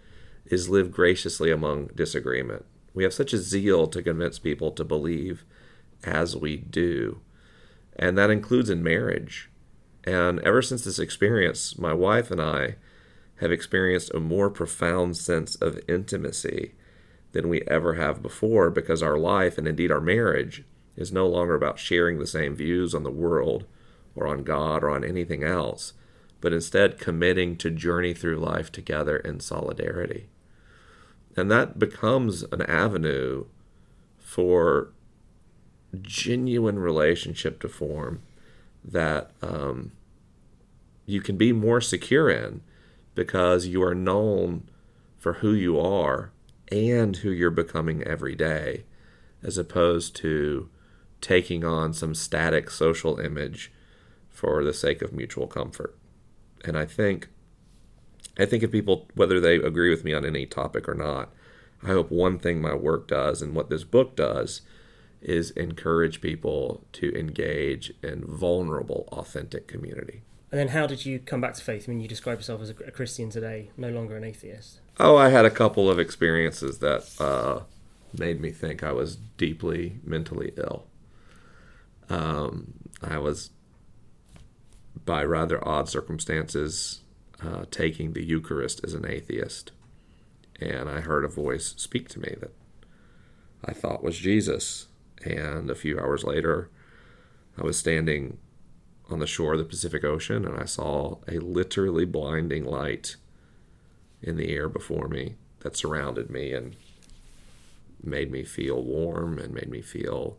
is 0.46 0.68
live 0.68 0.92
graciously 0.92 1.50
among 1.50 1.88
disagreement. 1.88 2.64
We 2.94 3.02
have 3.02 3.12
such 3.12 3.32
a 3.32 3.38
zeal 3.38 3.86
to 3.88 4.02
convince 4.02 4.38
people 4.38 4.70
to 4.72 4.84
believe 4.84 5.44
as 6.04 6.36
we 6.36 6.56
do. 6.56 7.20
And 7.96 8.16
that 8.16 8.30
includes 8.30 8.70
in 8.70 8.82
marriage. 8.82 9.50
And 10.04 10.40
ever 10.40 10.62
since 10.62 10.84
this 10.84 10.98
experience, 10.98 11.76
my 11.78 11.92
wife 11.92 12.30
and 12.30 12.40
I 12.40 12.76
have 13.40 13.52
experienced 13.52 14.14
a 14.14 14.20
more 14.20 14.48
profound 14.48 15.16
sense 15.16 15.54
of 15.56 15.80
intimacy 15.88 16.72
than 17.38 17.48
we 17.48 17.62
ever 17.68 17.94
have 17.94 18.20
before 18.20 18.68
because 18.68 19.00
our 19.00 19.16
life 19.16 19.58
and 19.58 19.68
indeed 19.68 19.92
our 19.92 20.00
marriage 20.00 20.64
is 20.96 21.12
no 21.12 21.24
longer 21.24 21.54
about 21.54 21.78
sharing 21.78 22.18
the 22.18 22.26
same 22.26 22.56
views 22.56 22.96
on 22.96 23.04
the 23.04 23.12
world 23.12 23.64
or 24.16 24.26
on 24.26 24.42
God 24.42 24.82
or 24.82 24.90
on 24.90 25.04
anything 25.04 25.44
else, 25.44 25.92
but 26.40 26.52
instead 26.52 26.98
committing 26.98 27.56
to 27.58 27.70
journey 27.70 28.12
through 28.12 28.38
life 28.38 28.72
together 28.72 29.18
in 29.18 29.38
solidarity. 29.38 30.30
And 31.36 31.48
that 31.48 31.78
becomes 31.78 32.42
an 32.50 32.62
avenue 32.62 33.44
for 34.18 34.90
genuine 36.02 36.80
relationship 36.80 37.60
to 37.60 37.68
form 37.68 38.20
that 38.84 39.30
um, 39.42 39.92
you 41.06 41.20
can 41.20 41.36
be 41.36 41.52
more 41.52 41.80
secure 41.80 42.28
in 42.28 42.62
because 43.14 43.66
you 43.66 43.80
are 43.80 43.94
known 43.94 44.68
for 45.16 45.34
who 45.34 45.52
you 45.52 45.78
are 45.78 46.32
and 46.70 47.16
who 47.18 47.30
you're 47.30 47.50
becoming 47.50 48.02
every 48.04 48.34
day, 48.34 48.84
as 49.42 49.58
opposed 49.58 50.14
to 50.16 50.68
taking 51.20 51.64
on 51.64 51.92
some 51.92 52.14
static 52.14 52.70
social 52.70 53.18
image 53.18 53.72
for 54.28 54.62
the 54.62 54.72
sake 54.72 55.02
of 55.02 55.12
mutual 55.12 55.46
comfort. 55.46 55.96
And 56.64 56.78
I 56.78 56.84
think 56.84 57.28
I 58.38 58.46
think 58.46 58.62
if 58.62 58.70
people 58.70 59.08
whether 59.14 59.40
they 59.40 59.56
agree 59.56 59.90
with 59.90 60.04
me 60.04 60.14
on 60.14 60.24
any 60.24 60.46
topic 60.46 60.88
or 60.88 60.94
not, 60.94 61.32
I 61.82 61.88
hope 61.88 62.10
one 62.10 62.38
thing 62.38 62.60
my 62.60 62.74
work 62.74 63.08
does 63.08 63.42
and 63.42 63.54
what 63.54 63.70
this 63.70 63.84
book 63.84 64.16
does 64.16 64.62
is 65.20 65.50
encourage 65.52 66.20
people 66.20 66.84
to 66.92 67.12
engage 67.18 67.92
in 68.02 68.24
vulnerable, 68.24 69.08
authentic 69.10 69.66
community. 69.66 70.22
And 70.50 70.58
then 70.58 70.68
how 70.68 70.86
did 70.86 71.04
you 71.04 71.18
come 71.18 71.40
back 71.40 71.54
to 71.54 71.62
faith? 71.62 71.84
I 71.86 71.92
mean, 71.92 72.00
you 72.00 72.08
describe 72.08 72.38
yourself 72.38 72.62
as 72.62 72.70
a 72.70 72.74
Christian 72.74 73.28
today, 73.28 73.70
no 73.76 73.90
longer 73.90 74.16
an 74.16 74.24
atheist. 74.24 74.80
Oh, 74.98 75.16
I 75.16 75.28
had 75.28 75.44
a 75.44 75.50
couple 75.50 75.90
of 75.90 75.98
experiences 75.98 76.78
that 76.78 77.08
uh, 77.20 77.64
made 78.16 78.40
me 78.40 78.50
think 78.50 78.82
I 78.82 78.92
was 78.92 79.16
deeply 79.16 80.00
mentally 80.02 80.52
ill. 80.56 80.86
Um, 82.08 82.72
I 83.02 83.18
was, 83.18 83.50
by 85.04 85.22
rather 85.22 85.66
odd 85.68 85.88
circumstances, 85.88 87.00
uh, 87.44 87.64
taking 87.70 88.14
the 88.14 88.24
Eucharist 88.24 88.80
as 88.84 88.94
an 88.94 89.06
atheist. 89.06 89.72
And 90.60 90.88
I 90.88 91.00
heard 91.00 91.24
a 91.24 91.28
voice 91.28 91.74
speak 91.76 92.08
to 92.10 92.20
me 92.20 92.34
that 92.40 92.52
I 93.64 93.72
thought 93.72 94.02
was 94.02 94.18
Jesus. 94.18 94.86
And 95.24 95.70
a 95.70 95.74
few 95.74 96.00
hours 96.00 96.24
later, 96.24 96.70
I 97.58 97.62
was 97.62 97.78
standing 97.78 98.38
on 99.08 99.18
the 99.18 99.26
shore 99.26 99.54
of 99.54 99.58
the 99.58 99.64
Pacific 99.64 100.04
Ocean 100.04 100.44
and 100.44 100.58
I 100.58 100.64
saw 100.64 101.18
a 101.26 101.38
literally 101.38 102.04
blinding 102.04 102.64
light 102.64 103.16
in 104.22 104.36
the 104.36 104.50
air 104.50 104.68
before 104.68 105.08
me 105.08 105.36
that 105.60 105.76
surrounded 105.76 106.30
me 106.30 106.52
and 106.52 106.76
made 108.02 108.30
me 108.30 108.44
feel 108.44 108.82
warm 108.82 109.38
and 109.38 109.54
made 109.54 109.68
me 109.68 109.80
feel 109.80 110.36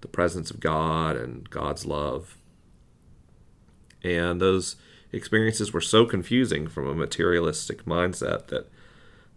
the 0.00 0.08
presence 0.08 0.50
of 0.50 0.60
God 0.60 1.16
and 1.16 1.48
God's 1.50 1.86
love. 1.86 2.36
And 4.02 4.40
those 4.40 4.76
experiences 5.12 5.72
were 5.72 5.80
so 5.80 6.04
confusing 6.04 6.68
from 6.68 6.86
a 6.86 6.94
materialistic 6.94 7.84
mindset 7.84 8.48
that 8.48 8.68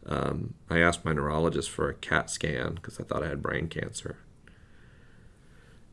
um, 0.06 0.56
I 0.70 0.80
asked 0.80 1.06
my 1.06 1.14
neurologist 1.14 1.70
for 1.70 1.90
a 1.90 1.94
CAT 1.94 2.30
scan 2.30 2.76
because 2.76 3.00
I 3.00 3.04
thought 3.04 3.24
I 3.24 3.30
had 3.30 3.42
brain 3.42 3.68
cancer. 3.68 4.18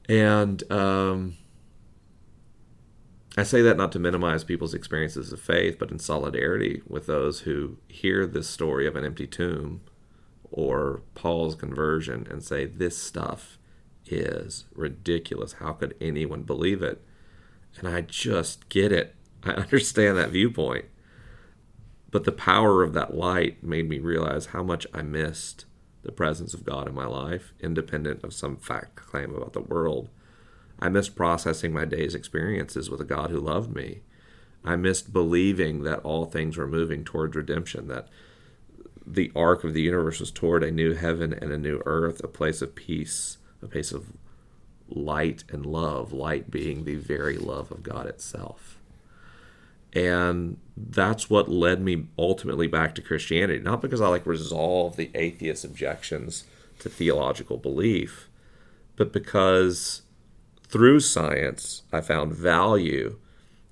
And 0.08 0.70
um, 0.70 1.36
I 3.36 3.42
say 3.42 3.60
that 3.62 3.76
not 3.76 3.92
to 3.92 3.98
minimize 3.98 4.44
people's 4.44 4.72
experiences 4.72 5.32
of 5.32 5.40
faith, 5.40 5.78
but 5.78 5.90
in 5.90 5.98
solidarity 5.98 6.82
with 6.88 7.06
those 7.06 7.40
who 7.40 7.76
hear 7.86 8.26
this 8.26 8.48
story 8.48 8.86
of 8.86 8.96
an 8.96 9.04
empty 9.04 9.26
tomb 9.26 9.82
or 10.50 11.02
Paul's 11.14 11.54
conversion 11.54 12.26
and 12.30 12.42
say, 12.42 12.64
This 12.64 12.96
stuff 12.96 13.58
is 14.06 14.64
ridiculous. 14.74 15.54
How 15.54 15.72
could 15.72 15.94
anyone 16.00 16.42
believe 16.42 16.82
it? 16.82 17.02
And 17.78 17.88
I 17.88 18.00
just 18.00 18.68
get 18.70 18.90
it. 18.90 19.14
I 19.44 19.50
understand 19.50 20.16
that 20.16 20.30
viewpoint. 20.30 20.86
But 22.10 22.24
the 22.24 22.32
power 22.32 22.82
of 22.82 22.94
that 22.94 23.14
light 23.14 23.62
made 23.62 23.88
me 23.88 23.98
realize 23.98 24.46
how 24.46 24.62
much 24.62 24.86
I 24.94 25.02
missed 25.02 25.66
the 26.02 26.12
presence 26.12 26.54
of 26.54 26.64
God 26.64 26.88
in 26.88 26.94
my 26.94 27.06
life, 27.06 27.52
independent 27.60 28.24
of 28.24 28.32
some 28.32 28.56
fact 28.56 28.96
claim 28.96 29.34
about 29.34 29.52
the 29.52 29.60
world. 29.60 30.08
I 30.78 30.88
missed 30.88 31.16
processing 31.16 31.72
my 31.72 31.84
day's 31.84 32.14
experiences 32.14 32.90
with 32.90 33.00
a 33.00 33.04
God 33.04 33.30
who 33.30 33.40
loved 33.40 33.74
me. 33.74 34.00
I 34.64 34.76
missed 34.76 35.12
believing 35.12 35.84
that 35.84 36.00
all 36.00 36.26
things 36.26 36.56
were 36.56 36.66
moving 36.66 37.04
towards 37.04 37.36
redemption, 37.36 37.88
that 37.88 38.08
the 39.06 39.30
arc 39.36 39.62
of 39.62 39.72
the 39.72 39.82
universe 39.82 40.20
was 40.20 40.30
toward 40.30 40.64
a 40.64 40.70
new 40.70 40.94
heaven 40.94 41.32
and 41.32 41.52
a 41.52 41.58
new 41.58 41.80
earth, 41.86 42.22
a 42.22 42.28
place 42.28 42.60
of 42.60 42.74
peace, 42.74 43.38
a 43.62 43.68
place 43.68 43.92
of 43.92 44.12
light 44.88 45.44
and 45.48 45.64
love, 45.64 46.12
light 46.12 46.50
being 46.50 46.84
the 46.84 46.96
very 46.96 47.38
love 47.38 47.70
of 47.70 47.82
God 47.82 48.06
itself. 48.06 48.78
And 49.92 50.58
that's 50.76 51.30
what 51.30 51.48
led 51.48 51.80
me 51.80 52.08
ultimately 52.18 52.66
back 52.66 52.94
to 52.96 53.02
Christianity, 53.02 53.60
not 53.60 53.80
because 53.80 54.00
I 54.00 54.08
like 54.08 54.26
resolve 54.26 54.96
the 54.96 55.10
atheist 55.14 55.64
objections 55.64 56.44
to 56.80 56.88
theological 56.88 57.56
belief, 57.56 58.28
but 58.96 59.12
because 59.12 60.02
through 60.68 61.00
science, 61.00 61.82
I 61.92 62.00
found 62.00 62.34
value 62.34 63.18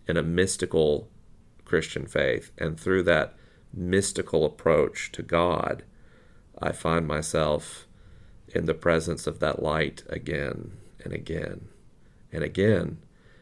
in 0.06 0.16
a 0.16 0.22
mystical 0.22 1.08
Christian 1.64 2.06
faith. 2.06 2.50
And 2.58 2.78
through 2.78 3.02
that 3.04 3.34
mystical 3.72 4.44
approach 4.44 5.10
to 5.12 5.22
God, 5.22 5.82
I 6.60 6.72
find 6.72 7.06
myself 7.06 7.86
in 8.48 8.66
the 8.66 8.74
presence 8.74 9.26
of 9.26 9.40
that 9.40 9.62
light 9.62 10.04
again 10.08 10.72
and 11.02 11.12
again 11.12 11.68
and 12.32 12.44
again. 12.44 12.98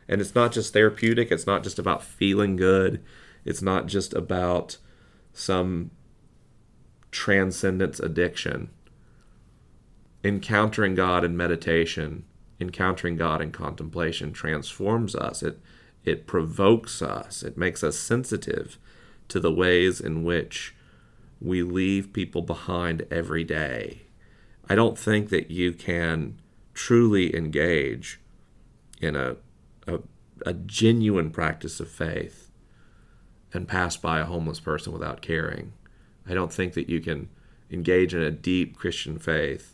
And 0.09 0.21
it's 0.21 0.35
not 0.35 0.53
just 0.53 0.73
therapeutic, 0.73 1.31
it's 1.31 1.47
not 1.47 1.63
just 1.63 1.79
about 1.79 2.03
feeling 2.03 2.57
good, 2.57 3.03
it's 3.45 3.63
not 3.63 3.87
just 3.87 4.15
about 4.15 4.79
some 5.33 5.91
transcendence 7.11 8.01
addiction. 8.01 8.71
Encountering 10.25 10.95
God 10.95 11.25
in 11.25 11.37
meditation 11.37 12.25
encountering 12.63 13.17
God 13.17 13.43
in 13.43 13.53
contemplation 13.53 14.33
transforms 14.33 15.15
us. 15.15 15.43
It 15.43 15.61
it 16.05 16.27
provokes 16.27 17.03
us. 17.03 17.43
It 17.43 17.57
makes 17.57 17.85
us 17.85 17.99
sensitive 17.99 18.79
to 19.29 19.39
the 19.39 19.53
ways 19.53 20.01
in 20.01 20.25
which 20.25 20.75
we 21.41 21.63
leave 21.63 22.13
people 22.13 22.43
behind 22.43 23.07
every 23.11 23.45
day. 23.45 24.03
I 24.69 24.75
don't 24.75 24.99
think 24.99 25.29
that 25.31 25.51
you 25.51 25.73
can 25.73 26.41
truly 26.75 27.35
engage 27.37 28.21
in 29.01 29.17
a, 29.17 29.37
a, 29.87 30.01
a 30.47 30.55
genuine 30.55 31.31
practice 31.31 31.81
of 31.81 31.89
faith 31.91 32.51
and 33.53 33.69
pass 33.69 33.97
by 33.97 34.21
a 34.21 34.25
homeless 34.25 34.61
person 34.61 34.93
without 34.93 35.21
caring. 35.21 35.73
I 36.27 36.35
don't 36.35 36.53
think 36.53 36.75
that 36.75 36.89
you 36.89 37.01
can 37.01 37.29
engage 37.71 38.15
in 38.15 38.23
a 38.23 38.31
deep 38.31 38.77
Christian 38.77 39.19
faith 39.19 39.72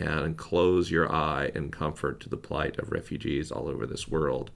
and 0.00 0.36
close 0.36 0.90
your 0.90 1.10
eye 1.12 1.50
in 1.54 1.70
comfort 1.70 2.20
to 2.20 2.28
the 2.28 2.36
plight 2.36 2.78
of 2.78 2.90
refugees 2.92 3.50
all 3.50 3.68
over 3.68 3.86
this 3.86 4.06
world. 4.08 4.50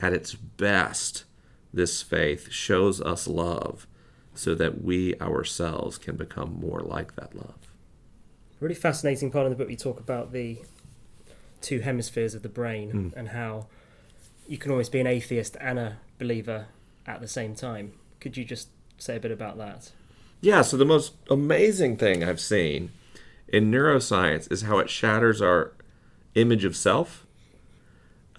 At 0.00 0.12
its 0.12 0.34
best, 0.34 1.24
this 1.72 2.02
faith 2.02 2.50
shows 2.52 3.00
us 3.00 3.26
love 3.26 3.86
so 4.34 4.54
that 4.54 4.82
we 4.82 5.14
ourselves 5.20 5.98
can 5.98 6.16
become 6.16 6.58
more 6.60 6.80
like 6.80 7.16
that 7.16 7.34
love. 7.34 7.54
Really 8.60 8.74
fascinating 8.74 9.30
part 9.30 9.46
of 9.46 9.50
the 9.50 9.56
book, 9.56 9.70
you 9.70 9.76
talk 9.76 9.98
about 10.00 10.32
the 10.32 10.58
two 11.60 11.80
hemispheres 11.80 12.34
of 12.34 12.42
the 12.42 12.48
brain 12.48 12.92
Mm. 12.92 13.12
and 13.16 13.28
how 13.28 13.66
you 14.46 14.58
can 14.58 14.70
always 14.70 14.88
be 14.88 15.00
an 15.00 15.06
atheist 15.06 15.56
and 15.60 15.78
a 15.78 15.98
believer 16.18 16.66
at 17.06 17.20
the 17.20 17.28
same 17.28 17.54
time. 17.54 17.92
Could 18.20 18.36
you 18.36 18.44
just 18.44 18.68
say 18.98 19.16
a 19.16 19.20
bit 19.20 19.30
about 19.30 19.58
that? 19.58 19.92
Yeah, 20.40 20.62
so 20.62 20.76
the 20.76 20.84
most 20.84 21.14
amazing 21.30 21.96
thing 21.96 22.22
I've 22.22 22.40
seen 22.40 22.90
in 23.48 23.70
neuroscience 23.70 24.50
is 24.52 24.62
how 24.62 24.78
it 24.78 24.90
shatters 24.90 25.40
our 25.40 25.72
image 26.34 26.64
of 26.64 26.76
self. 26.76 27.26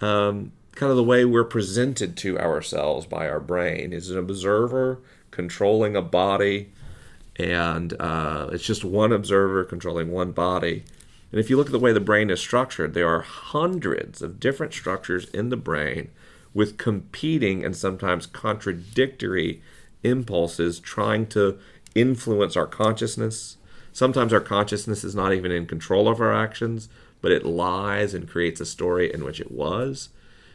Um, 0.00 0.52
kind 0.74 0.90
of 0.90 0.96
the 0.96 1.04
way 1.04 1.24
we're 1.24 1.44
presented 1.44 2.16
to 2.18 2.38
ourselves 2.38 3.06
by 3.06 3.28
our 3.28 3.40
brain 3.40 3.92
is 3.92 4.10
an 4.10 4.18
observer 4.18 5.00
controlling 5.30 5.94
a 5.96 6.02
body, 6.02 6.70
and 7.36 7.94
uh, 8.00 8.48
it's 8.52 8.64
just 8.64 8.84
one 8.84 9.12
observer 9.12 9.64
controlling 9.64 10.10
one 10.10 10.32
body. 10.32 10.84
And 11.30 11.38
if 11.38 11.48
you 11.48 11.56
look 11.56 11.66
at 11.66 11.72
the 11.72 11.78
way 11.78 11.92
the 11.92 12.00
brain 12.00 12.30
is 12.30 12.40
structured, 12.40 12.94
there 12.94 13.08
are 13.08 13.20
hundreds 13.20 14.20
of 14.22 14.40
different 14.40 14.72
structures 14.72 15.26
in 15.30 15.48
the 15.48 15.56
brain 15.56 16.10
with 16.52 16.78
competing 16.78 17.64
and 17.64 17.76
sometimes 17.76 18.26
contradictory 18.26 19.62
impulses 20.02 20.80
trying 20.80 21.26
to 21.28 21.58
influence 21.94 22.56
our 22.56 22.66
consciousness, 22.66 23.56
Sometimes 24.00 24.32
our 24.32 24.40
consciousness 24.40 25.04
is 25.04 25.14
not 25.14 25.34
even 25.34 25.52
in 25.52 25.66
control 25.66 26.08
of 26.08 26.22
our 26.22 26.32
actions, 26.32 26.88
but 27.20 27.32
it 27.32 27.44
lies 27.44 28.14
and 28.14 28.26
creates 28.26 28.58
a 28.58 28.64
story 28.64 29.12
in 29.12 29.22
which 29.22 29.42
it 29.42 29.52
was. 29.52 30.08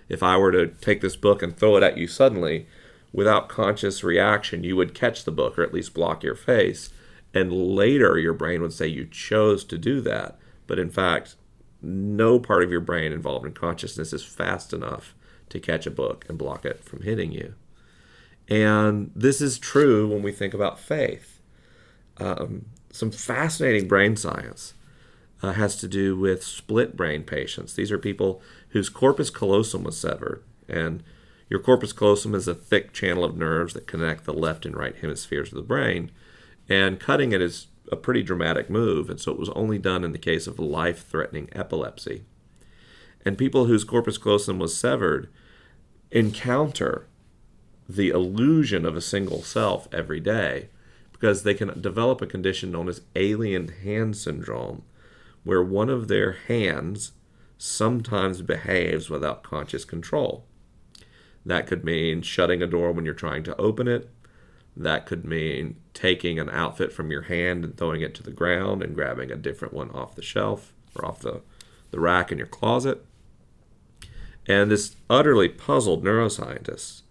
If 0.10 0.24
I 0.24 0.36
were 0.36 0.52
to 0.52 0.70
take 0.82 1.02
this 1.02 1.16
book 1.16 1.44
and 1.44 1.56
throw 1.56 1.78
it 1.78 1.84
at 1.84 1.96
you 1.96 2.08
suddenly, 2.08 2.66
without 3.14 3.48
conscious 3.48 4.04
reaction, 4.04 4.64
you 4.64 4.76
would 4.76 4.96
catch 4.96 5.24
the 5.24 5.32
book 5.32 5.60
or 5.60 5.62
at 5.62 5.76
least 5.76 5.94
block 5.94 6.24
your 6.24 6.34
face. 6.34 6.90
And 7.36 7.54
later, 7.54 8.18
your 8.18 8.34
brain 8.34 8.64
would 8.64 8.74
say 8.74 8.88
you 8.88 9.06
chose 9.06 9.64
to 9.66 9.78
do 9.78 10.02
that. 10.02 10.40
But 10.66 10.80
in 10.80 10.90
fact, 10.90 11.36
no 11.84 12.40
part 12.40 12.64
of 12.64 12.72
your 12.72 12.82
brain 12.82 13.12
involved 13.12 13.46
in 13.46 13.54
consciousness 13.54 14.12
is 14.12 14.24
fast 14.24 14.74
enough 14.74 15.14
to 15.50 15.60
catch 15.60 15.86
a 15.86 15.92
book 15.92 16.26
and 16.28 16.40
block 16.40 16.66
it 16.66 16.84
from 16.84 17.04
hitting 17.04 17.32
you. 17.32 17.54
And 18.50 19.12
this 19.16 19.40
is 19.40 19.60
true 19.60 20.08
when 20.08 20.24
we 20.24 20.32
think 20.32 20.56
about 20.56 20.80
faith. 20.80 21.42
Um, 22.18 22.66
some 22.96 23.12
fascinating 23.12 23.90
brain 23.90 24.16
science 24.16 24.74
uh, 25.44 25.52
has 25.52 25.76
to 25.76 25.88
do 25.88 26.18
with 26.18 26.46
split 26.46 26.96
brain 26.96 27.24
patients. 27.24 27.74
These 27.74 27.92
are 27.92 27.98
people 27.98 28.42
whose 28.70 28.88
corpus 28.88 29.30
callosum 29.30 29.84
was 29.84 30.00
severed. 30.00 30.44
And 30.70 31.04
your 31.50 31.60
corpus 31.60 31.92
callosum 31.92 32.34
is 32.34 32.48
a 32.48 32.56
thick 32.56 32.94
channel 32.94 33.26
of 33.26 33.36
nerves 33.36 33.74
that 33.74 33.86
connect 33.86 34.24
the 34.24 34.34
left 34.34 34.66
and 34.66 34.78
right 34.78 34.96
hemispheres 34.96 35.50
of 35.50 35.58
the 35.58 35.62
brain. 35.62 36.10
And 36.70 36.98
cutting 36.98 37.34
it 37.34 37.42
is 37.42 37.68
a 37.92 37.98
pretty 37.98 38.24
dramatic 38.24 38.70
move, 38.70 39.10
and 39.10 39.20
so 39.20 39.30
it 39.34 39.38
was 39.38 39.50
only 39.50 39.78
done 39.78 40.06
in 40.06 40.14
the 40.14 40.18
case 40.18 40.48
of 40.48 40.58
life 40.58 41.06
threatening 41.06 41.50
epilepsy. 41.52 42.24
And 43.26 43.38
people 43.38 43.66
whose 43.66 43.84
corpus 43.84 44.18
callosum 44.18 44.58
was 44.58 44.76
severed 44.76 45.30
encounter 46.12 47.08
the 47.90 48.10
illusion 48.10 48.86
of 48.86 48.96
a 48.96 49.02
single 49.02 49.44
self 49.44 49.90
every 49.92 50.22
day 50.22 50.70
because 51.20 51.44
they 51.44 51.54
can 51.54 51.80
develop 51.80 52.22
a 52.22 52.28
condition 52.28 52.72
known 52.72 52.90
as 52.90 53.02
alien 53.16 53.70
hand 53.70 54.18
syndrome, 54.18 54.84
where 55.46 55.64
one 55.64 55.90
of 55.90 56.10
their 56.10 56.34
hands 56.34 57.14
sometimes 57.58 58.42
behaves 58.42 59.10
without 59.10 59.42
conscious 59.42 59.86
control. 59.86 60.46
That 61.46 61.68
could 61.68 61.86
mean 61.86 62.22
shutting 62.22 62.62
a 62.62 62.68
door 62.68 62.92
when 62.92 63.06
you're 63.06 63.14
trying 63.14 63.44
to 63.44 63.56
open 63.56 63.88
it. 63.88 64.10
That 64.76 65.06
could 65.06 65.24
mean 65.24 65.78
taking 65.94 66.38
an 66.38 66.50
outfit 66.50 66.92
from 66.92 67.12
your 67.12 67.24
hand 67.24 67.64
and 67.64 67.78
throwing 67.78 68.02
it 68.02 68.14
to 68.16 68.24
the 68.24 68.32
ground 68.32 68.84
and 68.84 68.94
grabbing 68.94 69.32
a 69.32 69.38
different 69.38 69.74
one 69.74 69.92
off 69.92 70.16
the 70.16 70.22
shelf 70.22 70.74
or 70.96 71.06
off 71.06 71.20
the, 71.20 71.42
the 71.92 72.00
rack 72.00 72.30
in 72.32 72.38
your 72.38 72.48
closet. 72.48 73.06
And 74.48 74.70
this 74.70 74.98
utterly 75.10 75.48
puzzled 75.48 76.04
neuroscientists. 76.04 77.04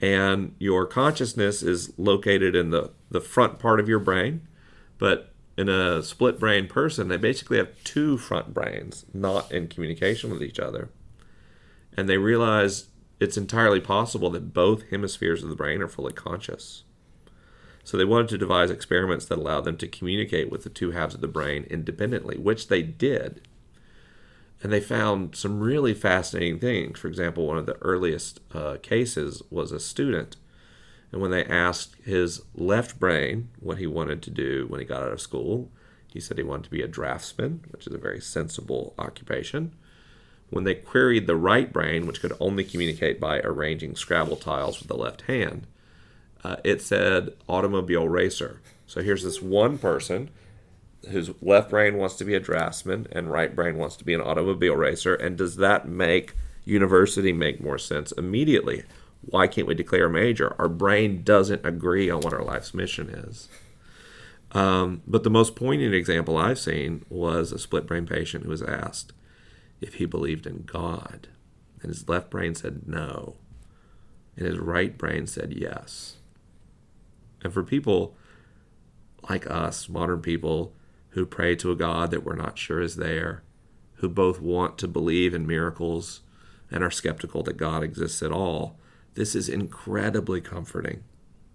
And 0.00 0.54
your 0.58 0.86
consciousness 0.86 1.62
is 1.62 1.92
located 1.98 2.56
in 2.56 2.70
the, 2.70 2.92
the 3.10 3.20
front 3.20 3.58
part 3.58 3.80
of 3.80 3.88
your 3.88 3.98
brain, 3.98 4.46
but 4.98 5.32
in 5.56 5.68
a 5.68 6.02
split 6.02 6.38
brain 6.38 6.66
person, 6.66 7.08
they 7.08 7.16
basically 7.16 7.56
have 7.56 7.82
two 7.82 8.18
front 8.18 8.52
brains 8.52 9.06
not 9.14 9.50
in 9.50 9.68
communication 9.68 10.30
with 10.30 10.42
each 10.42 10.60
other. 10.60 10.90
And 11.96 12.08
they 12.08 12.18
realize 12.18 12.88
it's 13.18 13.38
entirely 13.38 13.80
possible 13.80 14.28
that 14.30 14.52
both 14.52 14.90
hemispheres 14.90 15.42
of 15.42 15.48
the 15.48 15.56
brain 15.56 15.80
are 15.80 15.88
fully 15.88 16.12
conscious. 16.12 16.84
So 17.84 17.96
they 17.96 18.04
wanted 18.04 18.28
to 18.30 18.38
devise 18.38 18.70
experiments 18.70 19.26
that 19.26 19.38
allowed 19.38 19.64
them 19.64 19.76
to 19.78 19.88
communicate 19.88 20.50
with 20.50 20.64
the 20.64 20.70
two 20.70 20.90
halves 20.90 21.14
of 21.14 21.20
the 21.20 21.28
brain 21.28 21.64
independently, 21.70 22.36
which 22.36 22.68
they 22.68 22.82
did. 22.82 23.46
And 24.62 24.72
they 24.72 24.80
found 24.80 25.36
some 25.36 25.60
really 25.60 25.94
fascinating 25.94 26.58
things. 26.58 26.98
For 26.98 27.08
example, 27.08 27.46
one 27.46 27.58
of 27.58 27.66
the 27.66 27.80
earliest 27.82 28.40
uh, 28.52 28.78
cases 28.82 29.42
was 29.50 29.70
a 29.70 29.78
student. 29.78 30.36
And 31.12 31.20
when 31.20 31.30
they 31.30 31.44
asked 31.44 31.96
his 32.04 32.42
left 32.54 32.98
brain 32.98 33.48
what 33.60 33.78
he 33.78 33.86
wanted 33.86 34.22
to 34.22 34.30
do 34.30 34.66
when 34.68 34.80
he 34.80 34.86
got 34.86 35.02
out 35.02 35.12
of 35.12 35.20
school, 35.20 35.70
he 36.12 36.20
said 36.20 36.38
he 36.38 36.42
wanted 36.42 36.64
to 36.64 36.70
be 36.70 36.82
a 36.82 36.88
draftsman, 36.88 37.64
which 37.70 37.86
is 37.86 37.94
a 37.94 37.98
very 37.98 38.20
sensible 38.20 38.94
occupation. 38.98 39.72
When 40.50 40.64
they 40.64 40.74
queried 40.74 41.26
the 41.26 41.36
right 41.36 41.72
brain, 41.72 42.06
which 42.06 42.20
could 42.20 42.32
only 42.40 42.64
communicate 42.64 43.20
by 43.20 43.40
arranging 43.40 43.96
Scrabble 43.96 44.36
tiles 44.36 44.78
with 44.78 44.88
the 44.88 44.96
left 44.96 45.22
hand, 45.22 45.66
uh, 46.44 46.56
it 46.62 46.80
said 46.80 47.34
automobile 47.48 48.08
racer. 48.08 48.60
So 48.86 49.02
here's 49.02 49.24
this 49.24 49.42
one 49.42 49.78
person 49.78 50.30
whose 51.10 51.30
left 51.42 51.70
brain 51.70 51.96
wants 51.96 52.16
to 52.16 52.24
be 52.24 52.34
a 52.34 52.40
draftsman 52.40 53.06
and 53.12 53.30
right 53.30 53.54
brain 53.54 53.76
wants 53.76 53.96
to 53.96 54.04
be 54.04 54.14
an 54.14 54.20
automobile 54.20 54.76
racer. 54.76 55.14
And 55.14 55.36
does 55.36 55.56
that 55.56 55.88
make 55.88 56.34
university 56.64 57.32
make 57.32 57.60
more 57.60 57.78
sense 57.78 58.12
immediately? 58.12 58.84
Why 59.26 59.46
can't 59.48 59.66
we 59.66 59.74
declare 59.74 60.06
a 60.06 60.10
major? 60.10 60.54
Our 60.58 60.68
brain 60.68 61.22
doesn't 61.22 61.66
agree 61.66 62.08
on 62.08 62.20
what 62.20 62.32
our 62.32 62.44
life's 62.44 62.72
mission 62.72 63.10
is. 63.10 63.48
Um, 64.52 65.02
but 65.06 65.24
the 65.24 65.30
most 65.30 65.56
poignant 65.56 65.94
example 65.94 66.36
I've 66.36 66.58
seen 66.58 67.04
was 67.08 67.52
a 67.52 67.58
split 67.58 67.86
brain 67.86 68.06
patient 68.06 68.44
who 68.44 68.50
was 68.50 68.62
asked, 68.62 69.12
if 69.80 69.94
he 69.94 70.06
believed 70.06 70.46
in 70.46 70.62
God. 70.62 71.28
And 71.82 71.90
his 71.90 72.08
left 72.08 72.30
brain 72.30 72.54
said 72.54 72.86
no. 72.86 73.36
And 74.36 74.46
his 74.46 74.58
right 74.58 74.96
brain 74.96 75.26
said 75.26 75.52
yes. 75.52 76.16
And 77.42 77.52
for 77.52 77.62
people 77.62 78.16
like 79.28 79.50
us, 79.50 79.88
modern 79.88 80.20
people, 80.20 80.72
who 81.10 81.26
pray 81.26 81.56
to 81.56 81.70
a 81.70 81.76
God 81.76 82.10
that 82.10 82.24
we're 82.24 82.36
not 82.36 82.58
sure 82.58 82.80
is 82.80 82.96
there, 82.96 83.42
who 83.96 84.08
both 84.08 84.40
want 84.40 84.78
to 84.78 84.88
believe 84.88 85.34
in 85.34 85.46
miracles 85.46 86.20
and 86.70 86.84
are 86.84 86.90
skeptical 86.90 87.42
that 87.42 87.56
God 87.56 87.82
exists 87.82 88.22
at 88.22 88.32
all, 88.32 88.78
this 89.16 89.34
is 89.34 89.48
incredibly 89.48 90.40
comforting. 90.40 91.02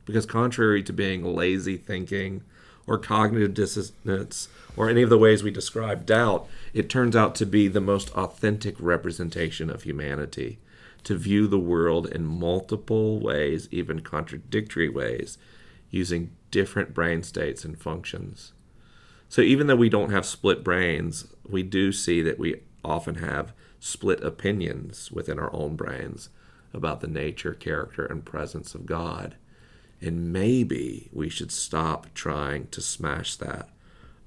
Because 0.05 0.25
contrary 0.25 0.83
to 0.83 0.91
being 0.91 1.23
lazy 1.23 1.77
thinking 1.77 2.43
or 2.87 2.97
cognitive 2.97 3.53
dissonance 3.53 4.49
or 4.75 4.89
any 4.89 5.03
of 5.03 5.09
the 5.09 5.17
ways 5.17 5.43
we 5.43 5.51
describe 5.51 6.05
doubt, 6.05 6.47
it 6.73 6.89
turns 6.89 7.15
out 7.15 7.35
to 7.35 7.45
be 7.45 7.67
the 7.67 7.79
most 7.79 8.09
authentic 8.11 8.75
representation 8.79 9.69
of 9.69 9.83
humanity. 9.83 10.59
To 11.05 11.15
view 11.15 11.47
the 11.47 11.59
world 11.59 12.07
in 12.07 12.25
multiple 12.25 13.19
ways, 13.19 13.67
even 13.71 14.01
contradictory 14.01 14.89
ways, 14.89 15.37
using 15.89 16.31
different 16.51 16.93
brain 16.93 17.23
states 17.23 17.63
and 17.63 17.79
functions. 17.79 18.53
So 19.29 19.41
even 19.41 19.67
though 19.67 19.75
we 19.75 19.89
don't 19.89 20.11
have 20.11 20.25
split 20.25 20.63
brains, 20.63 21.27
we 21.47 21.63
do 21.63 21.91
see 21.91 22.21
that 22.21 22.37
we 22.37 22.61
often 22.83 23.15
have 23.15 23.53
split 23.79 24.23
opinions 24.23 25.11
within 25.11 25.39
our 25.39 25.53
own 25.55 25.75
brains 25.75 26.29
about 26.73 27.01
the 27.01 27.07
nature, 27.07 27.53
character, 27.53 28.05
and 28.05 28.25
presence 28.25 28.73
of 28.75 28.85
God. 28.85 29.35
And 30.01 30.33
maybe 30.33 31.09
we 31.13 31.29
should 31.29 31.51
stop 31.51 32.07
trying 32.13 32.67
to 32.67 32.81
smash 32.81 33.35
that 33.35 33.69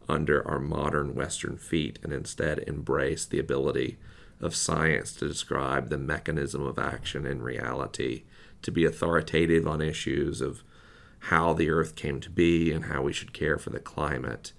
under 0.08 0.46
our 0.46 0.60
modern 0.60 1.14
Western 1.14 1.56
feet 1.56 1.98
and 2.02 2.12
instead 2.12 2.58
embrace 2.60 3.24
the 3.24 3.38
ability 3.38 3.96
of 4.40 4.54
science 4.54 5.12
to 5.14 5.26
describe 5.26 5.88
the 5.88 5.98
mechanism 5.98 6.62
of 6.62 6.78
action 6.78 7.26
in 7.26 7.42
reality, 7.42 8.24
to 8.62 8.70
be 8.70 8.84
authoritative 8.84 9.66
on 9.66 9.80
issues 9.80 10.40
of 10.40 10.62
how 11.18 11.54
the 11.54 11.70
earth 11.70 11.96
came 11.96 12.20
to 12.20 12.30
be 12.30 12.70
and 12.70 12.86
how 12.86 13.02
we 13.02 13.12
should 13.12 13.32
care 13.32 13.58
for 13.58 13.70
the 13.70 13.80
climate. 13.80 14.52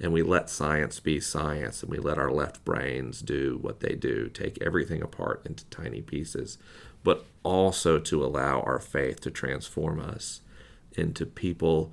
And 0.00 0.12
we 0.14 0.22
let 0.22 0.48
science 0.48 0.98
be 0.98 1.20
science 1.20 1.82
and 1.82 1.92
we 1.92 1.98
let 1.98 2.16
our 2.16 2.32
left 2.32 2.64
brains 2.64 3.20
do 3.20 3.58
what 3.60 3.80
they 3.80 3.94
do, 3.94 4.28
take 4.30 4.60
everything 4.62 5.02
apart 5.02 5.42
into 5.44 5.66
tiny 5.66 6.00
pieces 6.00 6.56
but 7.02 7.24
also 7.42 7.98
to 7.98 8.24
allow 8.24 8.60
our 8.60 8.78
faith 8.78 9.20
to 9.20 9.30
transform 9.30 10.00
us 10.00 10.40
into 10.96 11.24
people 11.24 11.92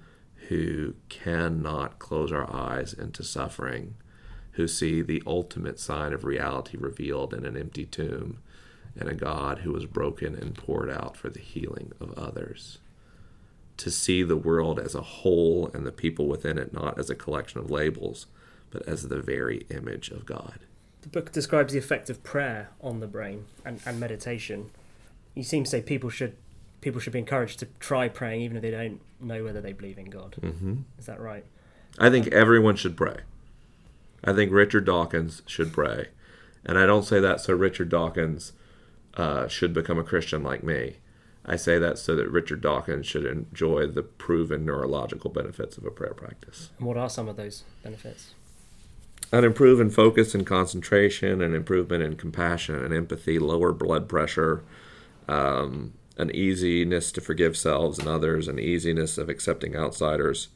who 0.49 0.95
cannot 1.09 1.99
close 1.99 2.31
our 2.31 2.51
eyes 2.53 2.93
into 2.93 3.23
suffering, 3.23 3.95
who 4.51 4.67
see 4.67 5.01
the 5.01 5.23
ultimate 5.25 5.79
sign 5.79 6.13
of 6.13 6.23
reality 6.23 6.77
revealed 6.77 7.33
in 7.33 7.45
an 7.45 7.57
empty 7.57 7.85
tomb, 7.85 8.39
and 8.99 9.09
a 9.09 9.13
God 9.13 9.59
who 9.59 9.71
was 9.71 9.85
broken 9.85 10.35
and 10.35 10.55
poured 10.55 10.89
out 10.89 11.15
for 11.15 11.29
the 11.29 11.39
healing 11.39 11.91
of 11.99 12.17
others. 12.17 12.79
To 13.77 13.91
see 13.91 14.23
the 14.23 14.37
world 14.37 14.79
as 14.79 14.95
a 14.95 15.01
whole 15.01 15.69
and 15.73 15.85
the 15.85 15.91
people 15.91 16.27
within 16.27 16.57
it 16.57 16.73
not 16.73 16.97
as 16.97 17.09
a 17.09 17.15
collection 17.15 17.59
of 17.59 17.69
labels, 17.69 18.25
but 18.71 18.87
as 18.87 19.07
the 19.07 19.21
very 19.21 19.65
image 19.69 20.09
of 20.09 20.25
God. 20.25 20.59
The 21.01 21.09
book 21.09 21.31
describes 21.31 21.73
the 21.73 21.79
effect 21.79 22.09
of 22.09 22.23
prayer 22.23 22.69
on 22.81 22.99
the 22.99 23.07
brain 23.07 23.45
and, 23.63 23.79
and 23.85 23.99
meditation 23.99 24.71
you 25.37 25.43
seem 25.43 25.63
to 25.63 25.69
say 25.69 25.81
people 25.81 26.09
should 26.09 26.35
people 26.81 26.99
should 26.99 27.13
be 27.13 27.19
encouraged 27.19 27.59
to 27.59 27.67
try 27.79 28.07
praying 28.07 28.41
even 28.41 28.57
if 28.57 28.63
they 28.63 28.71
don't 28.71 28.99
know 29.19 29.43
whether 29.43 29.61
they 29.61 29.73
believe 29.73 29.97
in 29.97 30.05
God. 30.05 30.35
Mm-hmm. 30.41 30.75
Is 30.97 31.05
that 31.05 31.19
right? 31.19 31.45
I 31.97 32.09
think 32.09 32.27
everyone 32.27 32.75
should 32.75 32.97
pray. 32.97 33.17
I 34.23 34.33
think 34.33 34.51
Richard 34.51 34.85
Dawkins 34.85 35.41
should 35.45 35.71
pray, 35.71 36.07
and 36.65 36.77
I 36.77 36.85
don't 36.85 37.03
say 37.03 37.19
that 37.19 37.39
so 37.39 37.53
Richard 37.53 37.89
Dawkins 37.89 38.53
uh, 39.15 39.47
should 39.47 39.73
become 39.73 39.99
a 39.99 40.03
Christian 40.03 40.43
like 40.43 40.63
me. 40.63 40.97
I 41.45 41.55
say 41.55 41.79
that 41.79 41.97
so 41.97 42.15
that 42.15 42.29
Richard 42.29 42.61
Dawkins 42.61 43.05
should 43.05 43.25
enjoy 43.25 43.87
the 43.87 44.03
proven 44.03 44.65
neurological 44.65 45.29
benefits 45.29 45.77
of 45.77 45.85
a 45.85 45.91
prayer 45.91 46.13
practice. 46.13 46.71
And 46.77 46.87
what 46.87 46.97
are 46.97 47.09
some 47.09 47.29
of 47.29 47.37
those 47.37 47.63
benefits? 47.83 48.33
An 49.31 49.43
improvement 49.43 49.89
in 49.89 49.95
focus 49.95 50.35
and 50.35 50.45
concentration, 50.45 51.41
an 51.41 51.55
improvement 51.55 52.03
in 52.03 52.15
compassion 52.15 52.75
and 52.75 52.93
empathy, 52.93 53.39
lower 53.39 53.71
blood 53.71 54.09
pressure, 54.09 54.63
um, 55.27 55.93
an 56.17 56.31
easiness 56.31 57.11
to 57.11 57.21
forgive 57.21 57.55
selves 57.55 57.99
and 57.99 58.07
others, 58.07 58.47
an 58.47 58.59
easiness 58.59 59.17
of 59.17 59.29
accepting 59.29 59.75
outsiders, 59.75 60.49